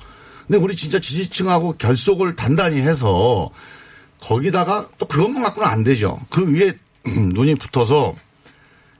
근데 0.47 0.57
우리 0.57 0.75
진짜 0.75 0.99
지지층하고 0.99 1.73
결속을 1.77 2.35
단단히 2.35 2.81
해서 2.81 3.49
거기다가 4.19 4.87
또 4.97 5.05
그것만 5.07 5.43
갖고는 5.43 5.67
안 5.67 5.83
되죠. 5.83 6.19
그 6.29 6.47
위에 6.53 6.73
눈이 7.05 7.55
붙어서 7.55 8.15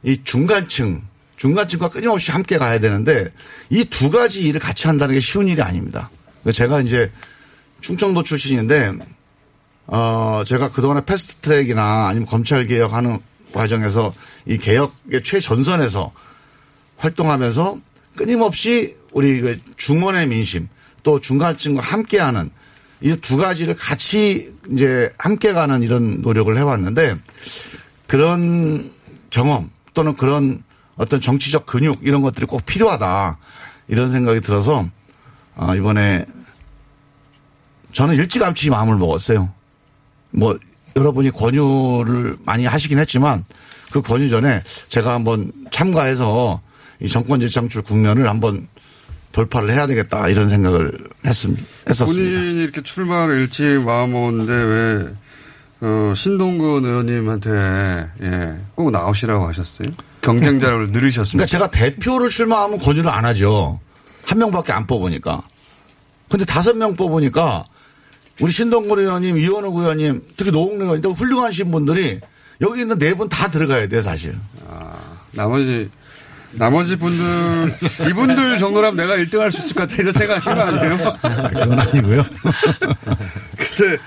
이 0.04 0.20
중간층, 0.24 1.02
중간층과 1.38 1.90
끊임없이 1.90 2.32
함께 2.32 2.58
가야 2.58 2.80
되는데 2.80 3.32
이 3.70 3.86
두 3.86 4.10
가지 4.10 4.42
일을 4.42 4.60
같이 4.60 4.88
한다는 4.88 5.16
게 5.16 5.22
쉬운 5.22 5.48
일이 5.48 5.62
아닙니다. 5.62 6.10
제가 6.52 6.82
이제 6.82 7.10
충청도 7.82 8.24
출신인데 8.24 8.94
어 9.88 10.44
제가 10.46 10.70
그동안에 10.70 11.06
패스트트랙이나 11.06 12.08
아니면 12.08 12.26
검찰 12.26 12.66
개혁하는 12.68 13.20
과정에서 13.54 14.14
이 14.46 14.58
개혁의 14.58 15.24
최전선에서 15.24 16.12
활동하면서 16.98 17.78
끊임없이 18.16 18.96
우리 19.12 19.42
그 19.42 19.60
중원의 19.78 20.28
민심 20.28 20.68
또 21.04 21.20
중간층과 21.20 21.82
함께하는 21.82 22.50
이 23.02 23.18
두 23.18 23.36
가지를 23.36 23.76
같이 23.76 24.54
이제 24.72 25.12
함께 25.18 25.52
가는 25.52 25.84
이런 25.84 26.22
노력을 26.22 26.58
해왔는데 26.58 27.18
그런 28.08 28.92
경험 29.30 29.70
또는 29.94 30.16
그런 30.16 30.64
어떤 30.96 31.20
정치적 31.20 31.66
근육 31.66 32.00
이런 32.04 32.22
것들이 32.22 32.46
꼭 32.46 32.66
필요하다 32.66 33.38
이런 33.90 34.10
생각이 34.12 34.40
들어서 34.40 34.88
아, 35.56 35.76
이번에 35.76 36.26
저는 37.92 38.16
일찌감치 38.16 38.70
마음을 38.70 38.96
먹었어요. 38.98 39.52
뭐 40.32 40.58
여러분이 40.96 41.32
권유를 41.32 42.38
많이 42.46 42.66
하시긴 42.66 43.00
했지만 43.00 43.44
그 43.92 44.02
권유 44.02 44.30
전에 44.30 44.64
제가 44.88 45.14
한번 45.14 45.52
참가해서 45.72 46.62
이 47.02 47.10
정권 47.10 47.42
재창출 47.42 47.82
국면을 47.82 48.30
한번 48.30 48.68
돌파를 49.34 49.72
해야 49.72 49.86
되겠다 49.88 50.30
이런 50.30 50.48
생각을 50.48 50.98
했습니다. 51.26 51.62
했었습니다. 51.90 52.40
본인이 52.40 52.64
이렇게 52.64 52.82
출마를 52.82 53.42
일찍 53.42 53.82
마음먹었는데 53.82 54.54
왜 54.54 55.08
어, 55.82 56.14
신동근 56.16 56.86
의원님한테 56.86 57.50
예, 58.22 58.58
꼭 58.76 58.92
나오시라고 58.92 59.46
하셨어요? 59.48 59.90
경쟁자를 60.22 60.92
늘으셨습니다. 60.92 61.46
그러니까 61.46 61.46
제가 61.48 61.72
대표를 61.72 62.30
출마하면 62.30 62.80
권유를 62.80 63.10
안 63.10 63.26
하죠. 63.26 63.82
한 64.26 64.38
명밖에 64.38 64.72
안 64.72 64.88
뽑으니까. 64.88 65.42
근데 66.30 66.46
다섯 66.46 66.78
명 66.78 66.96
뽑으니까 66.96 67.66
우리 68.40 68.52
신동근 68.52 69.00
의원님, 69.00 69.38
이원욱 69.38 69.76
의원님, 69.76 70.22
특히 70.38 70.52
노웅래 70.52 70.86
의원님, 70.86 71.12
훌륭하신 71.12 71.70
분들이 71.72 72.20
여기 72.62 72.82
있는 72.82 72.98
네 72.98 73.14
분 73.16 73.28
다 73.28 73.50
들어가야 73.50 73.88
돼 73.90 74.02
사실. 74.02 74.36
아, 74.70 74.96
나머지 75.34 75.90
나머지 76.58 76.96
분들 76.98 77.76
이분들 78.10 78.58
정도라면 78.58 78.96
내가 78.96 79.16
1등 79.18 79.40
할 79.40 79.52
수 79.52 79.60
있을 79.60 79.76
것 79.76 79.88
같아 79.88 79.96
이런 80.02 80.14
생각하시는 80.14 80.56
거 80.58 80.62
아니에요? 80.64 80.98
그건 81.50 81.80
아니고요. 81.80 82.26
근데 83.58 83.98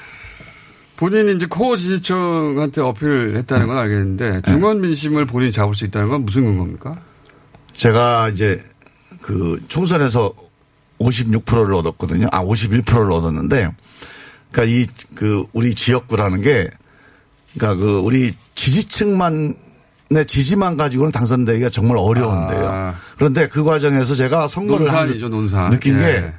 본인이 0.96 1.34
이제 1.36 1.46
코어 1.46 1.76
지지층한테 1.76 2.80
어필을 2.80 3.36
했다는 3.38 3.66
건 3.66 3.78
알겠는데 3.78 4.42
중원 4.42 4.80
민심을 4.80 5.26
본인이 5.26 5.52
잡을 5.52 5.74
수 5.74 5.84
있다는 5.84 6.08
건 6.08 6.24
무슨 6.24 6.44
근거입니까? 6.44 6.96
제가 7.74 8.28
이제 8.30 8.62
그 9.20 9.60
총선에서 9.68 10.32
56%를 11.00 11.74
얻었거든요. 11.74 12.28
아, 12.32 12.42
51%를 12.42 13.12
얻었는데 13.12 13.70
그러니까 14.50 14.64
이 14.74 14.86
그 15.14 15.44
우리 15.52 15.74
지역구라는 15.74 16.40
게 16.40 16.70
그러니까 17.54 17.82
그 17.84 17.98
우리 17.98 18.32
지지층만 18.54 19.54
내 20.08 20.24
지지만 20.24 20.76
가지고는 20.76 21.10
당선되기가 21.12 21.70
정말 21.70 21.96
어려운데요. 21.98 22.68
아. 22.68 22.94
그런데 23.16 23.48
그 23.48 23.64
과정에서 23.64 24.14
제가 24.14 24.46
선거를 24.48 24.86
논산이죠, 24.86 25.28
논산. 25.28 25.70
느낀 25.70 25.98
예. 26.00 26.32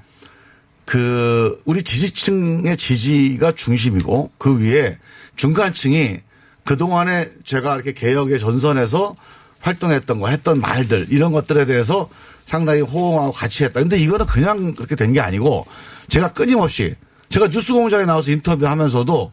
게그 0.86 1.62
우리 1.66 1.84
지지층의 1.84 2.78
지지가 2.78 3.54
중심이고 3.54 4.32
그 4.38 4.60
위에 4.62 4.98
중간층이 5.36 6.20
그동안에 6.64 7.30
제가 7.44 7.76
이렇게 7.76 7.94
개혁의 7.94 8.40
전선에서 8.40 9.16
활동했던 9.60 10.20
거 10.20 10.28
했던 10.30 10.60
말들 10.62 11.08
이런 11.10 11.32
것들에 11.32 11.66
대해서 11.66 12.10
상당히 12.46 12.82
호응하고 12.82 13.32
같이 13.34 13.64
했다. 13.66 13.80
근데 13.82 13.98
이거는 13.98 14.26
그냥 14.26 14.74
그렇게 14.76 14.96
된 14.96 15.12
게 15.12 15.20
아니고 15.20 15.66
제가 16.08 16.30
끊임없이 16.30 16.96
제가 17.30 17.50
뉴스 17.50 17.74
공장에 17.74 18.06
나와서 18.06 18.32
인터뷰하면서도 18.32 19.32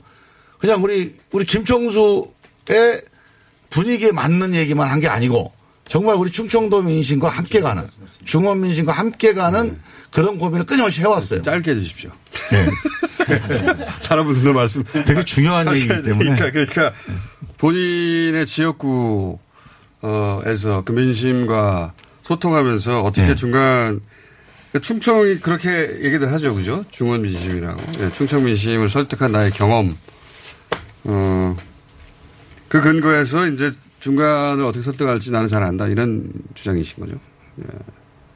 그냥 0.59 0.83
우리 0.83 1.15
우리 1.31 1.45
김청수의 1.45 2.25
분위기에 3.75 4.13
맞는 4.13 4.55
얘기만 4.55 4.89
한 4.89 5.01
게 5.01 5.09
아니고 5.09 5.53
정말 5.87 6.17
우리 6.17 6.31
충청도 6.31 6.83
민심과 6.83 7.29
함께 7.29 7.61
가는 7.61 7.85
중원 8.25 8.61
민심과 8.61 8.93
함께 8.93 9.35
가는 9.35 9.77
그런 10.11 10.39
고민을 10.39 10.65
끊임없이 10.65 11.01
해왔어요. 11.03 11.43
짧게 11.43 11.73
해주십시오. 11.73 12.11
네. 12.53 12.67
다른 14.07 14.25
분들 14.27 14.55
말씀 14.55 14.83
되게 15.05 15.23
중요한 15.25 15.69
얘기이기 15.75 16.03
때문에. 16.03 16.37
그러니까, 16.37 16.51
그러니까 16.51 16.93
본인의 17.59 18.47
지역구에서 18.47 19.39
그 20.85 20.93
민심과 20.93 21.93
소통하면서 22.23 23.03
어떻게 23.03 23.27
네. 23.29 23.37
중간 23.37 24.01
그 24.73 24.81
충청이 24.81 25.41
그렇게 25.41 25.99
얘기들 26.03 26.33
하죠, 26.33 26.55
그죠? 26.55 26.85
중원 26.91 27.23
민심이라고. 27.23 27.81
예, 28.01 28.11
충청 28.11 28.45
민심을 28.45 28.89
설득한 28.89 29.31
나의 29.33 29.51
경험. 29.53 29.97
어, 31.05 31.57
그 32.69 32.81
근거에서 32.81 33.47
이제 33.49 33.73
중간을 34.01 34.65
어떻게 34.65 34.83
설득할지 34.83 35.33
나는 35.33 35.49
잘 35.49 35.63
안다. 35.63 35.87
이런 35.87 36.31
주장이신 36.55 37.01
거죠. 37.01 37.19
예. 37.61 37.65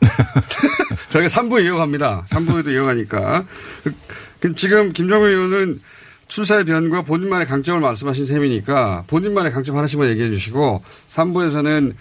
저희가 1.10 1.28
3부 1.28 1.64
이어갑니다. 1.64 2.24
3부에도 2.30 2.72
이어가니까. 2.72 3.44
그, 3.84 3.94
그 4.40 4.54
지금 4.54 4.92
김정은 4.92 5.28
의원은 5.28 5.80
출사의 6.28 6.64
변과 6.64 7.02
본인만의 7.02 7.46
강점을 7.46 7.80
말씀하신 7.80 8.26
셈이니까 8.26 9.04
본인만의 9.06 9.52
강점 9.52 9.76
하나씩만 9.76 10.10
얘기해 10.10 10.30
주시고 10.30 10.82
3부에서는 11.08 11.94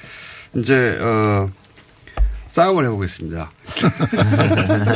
이제, 0.56 0.98
어, 1.00 1.50
싸움을 2.50 2.86
해보겠습니다. 2.86 3.52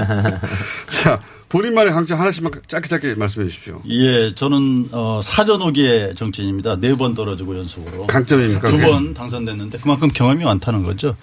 자, 1.04 1.20
본인만의 1.50 1.92
강점 1.94 2.18
하나씩만 2.20 2.52
짧게 2.68 2.88
짧게 2.88 3.16
말씀해 3.16 3.48
주십시오. 3.48 3.82
예, 3.90 4.32
저는 4.34 4.88
어, 4.94 5.20
사전 5.22 5.62
오기의 5.62 6.16
정치인입니다. 6.16 6.78
네 6.80 6.96
번 6.96 7.14
떨어지고 7.14 7.58
연속으로. 7.58 8.08
강점입니까, 8.08 8.70
두? 8.70 8.78
번 8.80 9.14
당선됐는데 9.14 9.80
그만큼 9.80 10.08
경험이 10.14 10.46
많다는 10.46 10.84
거죠. 10.84 11.14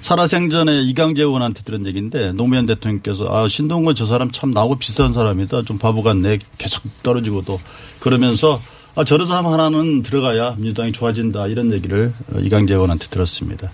살아생전에 0.00 0.82
이강재 0.82 1.22
의원한테 1.22 1.62
들은 1.64 1.84
얘기인데 1.86 2.32
노무현 2.32 2.64
대통령께서 2.66 3.26
아 3.30 3.46
신동건 3.48 3.94
저 3.94 4.06
사람 4.06 4.30
참 4.30 4.52
나하고 4.52 4.76
비슷한 4.76 5.12
사람이다. 5.12 5.62
좀 5.64 5.76
바보 5.78 6.02
같네. 6.02 6.38
계속 6.56 6.82
떨어지고도 7.02 7.60
그러면서 8.00 8.62
아 8.96 9.04
사람 9.04 9.46
하나는 9.48 10.02
들어가야 10.02 10.54
민주당이 10.56 10.92
좋아진다 10.92 11.48
이런 11.48 11.72
얘기를 11.72 12.12
어, 12.32 12.38
이강재 12.38 12.74
의원한테 12.74 13.08
들었습니다. 13.08 13.72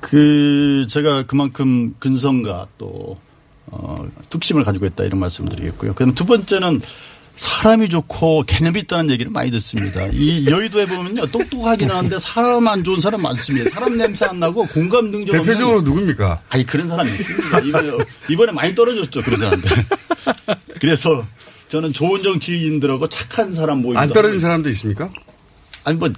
그 0.00 0.86
제가 0.88 1.24
그만큼 1.24 1.94
근성과 1.98 2.68
또 2.78 3.18
어, 3.66 4.06
뚝심을 4.30 4.64
가지고 4.64 4.86
있다 4.86 5.04
이런 5.04 5.20
말씀을 5.20 5.50
드리겠고요. 5.50 5.94
그럼 5.94 6.14
두 6.14 6.24
번째는 6.24 6.80
사람이 7.36 7.88
좋고 7.88 8.44
개념이 8.46 8.80
있다는 8.80 9.10
얘기를 9.10 9.30
많이 9.30 9.50
듣습니다. 9.50 10.06
이 10.12 10.46
여의도에 10.46 10.86
보면요. 10.86 11.26
똑똑하긴 11.26 11.90
한데 11.90 12.18
사람 12.18 12.66
안 12.66 12.82
좋은 12.82 12.98
사람 12.98 13.22
많습니다. 13.22 13.70
사람 13.70 13.96
냄새 13.96 14.24
안 14.24 14.40
나고 14.40 14.66
공감 14.66 15.10
능력 15.10 15.32
대표적으로 15.32 15.82
누굽니까? 15.82 16.40
아니 16.48 16.64
그런 16.66 16.88
사람이 16.88 17.10
있습니다. 17.10 17.60
이번에, 17.60 17.90
이번에 18.28 18.52
많이 18.52 18.74
떨어졌죠. 18.74 19.22
그런 19.22 19.38
사람들. 19.38 19.70
그래서 20.80 21.24
저는 21.70 21.92
좋은 21.92 22.20
정치인들하고 22.20 23.08
착한 23.08 23.54
사람 23.54 23.80
모임 23.80 23.96
안 23.96 24.08
떨어진 24.08 24.40
사람도 24.40 24.68
있습니까? 24.70 25.08
아니 25.84 25.96
뭐 25.96 26.08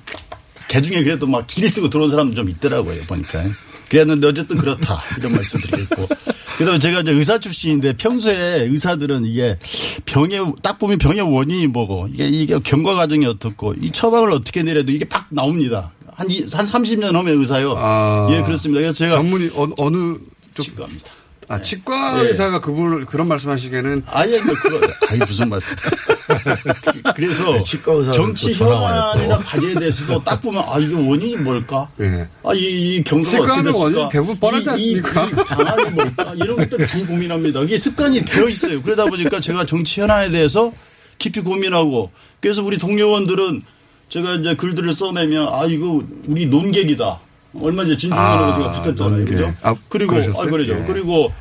개중에 0.69 1.03
그래도 1.03 1.27
막 1.27 1.47
길을 1.47 1.69
쓰고 1.69 1.91
들어온 1.91 2.11
사람도 2.11 2.35
좀 2.35 2.49
있더라고요 2.49 3.03
보니까. 3.03 3.45
그랬는데 3.91 4.29
어쨌든 4.29 4.57
그렇다 4.57 5.03
이런 5.19 5.33
말씀 5.33 5.61
드리겠고. 5.61 6.09
그 6.57 6.65
다음에 6.65 6.79
제가 6.79 7.01
이제 7.01 7.13
의사 7.13 7.39
출신인데 7.39 7.99
평소에 7.99 8.63
의사들은 8.63 9.27
이게 9.27 9.59
병의 10.07 10.55
딱 10.63 10.79
보면 10.79 10.97
병의 10.97 11.21
원인이 11.21 11.67
뭐고 11.67 12.09
이게 12.11 12.27
이게 12.29 12.59
경과 12.59 12.95
과정이 12.95 13.27
어떻고 13.27 13.75
이 13.83 13.91
처방을 13.91 14.31
어떻게 14.31 14.63
내려도 14.63 14.91
이게 14.91 15.05
딱 15.05 15.27
나옵니다. 15.29 15.93
한, 16.15 16.31
이, 16.31 16.41
한 16.51 16.65
30년 16.65 17.13
하면 17.13 17.39
의사요. 17.41 17.75
아. 17.77 18.29
예, 18.33 18.43
그렇습니다. 18.43 18.81
그래서 18.81 18.97
제가. 18.97 19.17
전문이 19.17 19.51
어느, 19.55 19.75
어느 19.77 20.17
쪽? 20.55 20.63
치과입니다. 20.63 21.22
아, 21.53 21.61
치과 21.61 22.23
예. 22.23 22.29
의사가 22.29 22.61
그분을 22.63 23.05
그런 23.05 23.29
말씀하시기에는 23.29 24.05
아예 24.07 24.41
뭐 24.41 24.55
그거 24.55 24.81
아니 25.11 25.19
무슨 25.19 25.51
말씀? 25.51 25.77
그래서 27.15 27.53
네, 27.53 28.13
정치 28.13 28.53
현안이나 28.55 29.37
또. 29.37 29.43
과제에 29.45 29.75
대해서도 29.75 30.25
딱 30.25 30.41
보면 30.41 30.63
아 30.67 30.79
이게 30.79 30.95
원인이 30.95 31.37
뭘까? 31.37 31.89
예. 32.01 32.27
아이 32.43 32.59
이 32.97 33.05
경과가 33.05 33.37
어떻게 33.37 33.43
치과는 33.43 33.65
됐을까? 33.65 33.79
원인 33.85 34.09
대부분 34.09 34.39
뻔하지 34.39 34.65
이- 34.87 34.93
이- 34.93 34.97
않습니까? 34.97 35.25
이 35.27 35.45
방안이 35.45 35.91
뭘까? 35.91 36.33
이런 36.37 36.57
것들 36.57 36.87
많이 36.87 37.07
고민합니다. 37.07 37.61
이게 37.65 37.77
습관이 37.77 38.25
되어 38.25 38.49
있어요. 38.49 38.83
그러다 38.83 39.05
보니까 39.07 39.41
제가 39.41 39.67
정치 39.67 40.01
현안에 40.01 40.31
대해서 40.31 40.73
깊이 41.19 41.41
고민하고 41.41 42.11
그래서 42.41 42.63
우리 42.63 42.79
동료원들은 42.79 43.63
제가 44.09 44.35
이제 44.37 44.57
글들을 44.57 44.93
써내면 44.95 45.49
아 45.53 45.67
이거 45.67 46.03
우리 46.27 46.47
논객이다. 46.47 47.21
얼마 47.61 47.83
전에 47.85 47.97
진중권하고 47.97 48.45
아, 48.45 48.57
제가 48.57 48.71
붙었잖아요. 48.83 49.17
논객. 49.17 49.37
그죠? 49.37 49.55
아, 49.63 49.75
그리고 49.89 50.13
그러셨어요? 50.13 50.47
아 50.47 50.51
그러죠. 50.51 50.73
예. 50.79 50.85
그리고 50.87 51.33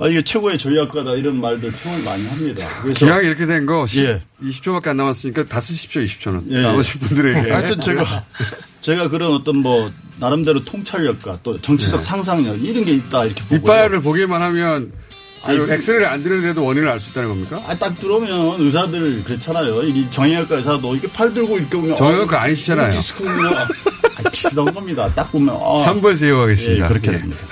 아 0.00 0.06
이게 0.06 0.22
최고의 0.22 0.58
전략가다 0.58 1.14
이런 1.14 1.40
말들 1.40 1.70
표현을 1.72 2.04
많이 2.04 2.26
합니다. 2.26 2.68
그래서 2.82 2.98
기왕 3.04 3.24
이렇게 3.24 3.44
된 3.46 3.66
거 3.66 3.84
예. 3.96 4.22
20초밖에 4.42 4.88
안 4.88 4.96
남았으니까 4.96 5.44
다 5.46 5.60
쓰십시오 5.60 6.02
20초는 6.02 6.50
예, 6.52 6.56
예. 6.58 6.62
나오신 6.62 7.00
분들에게 7.00 7.50
하여튼 7.50 7.80
제가 7.80 8.24
제가 8.80 9.08
그런 9.08 9.32
어떤 9.32 9.56
뭐 9.58 9.90
나름대로 10.20 10.64
통찰력과 10.64 11.40
또 11.42 11.60
정치적 11.60 11.98
네. 12.00 12.06
상상력 12.06 12.64
이런 12.64 12.84
게 12.84 12.92
있다 12.92 13.24
이렇게 13.24 13.42
보고 13.42 13.56
이빨을 13.56 14.00
보기만 14.02 14.40
하면 14.40 14.92
아니, 15.48 15.72
엑스레이를 15.72 16.06
안 16.06 16.22
드는데도 16.22 16.64
원인을 16.64 16.88
알 16.88 17.00
수 17.00 17.10
있다는 17.10 17.28
겁니까? 17.30 17.60
아, 17.66 17.74
딱 17.76 17.98
들어오면 17.98 18.60
의사들 18.60 19.24
그렇잖아요. 19.24 19.82
이 19.84 20.10
정형외과 20.10 20.56
의사도 20.56 20.94
이렇게 20.94 21.08
팔 21.08 21.32
들고 21.32 21.58
이렇게 21.58 21.76
보면 21.76 21.96
정형외과 21.96 22.40
아, 22.40 22.44
아니시잖아요. 22.44 22.90
디스크구나. 22.92 23.62
아, 24.24 24.30
비슷한 24.30 24.64
겁니다. 24.74 25.10
딱 25.14 25.30
보면 25.32 25.54
아, 25.54 25.84
3부에서 25.86 26.26
이어가겠습니다. 26.28 26.84
예, 26.84 26.88
그렇게 26.88 27.12
예. 27.12 27.18
됩니다. 27.18 27.44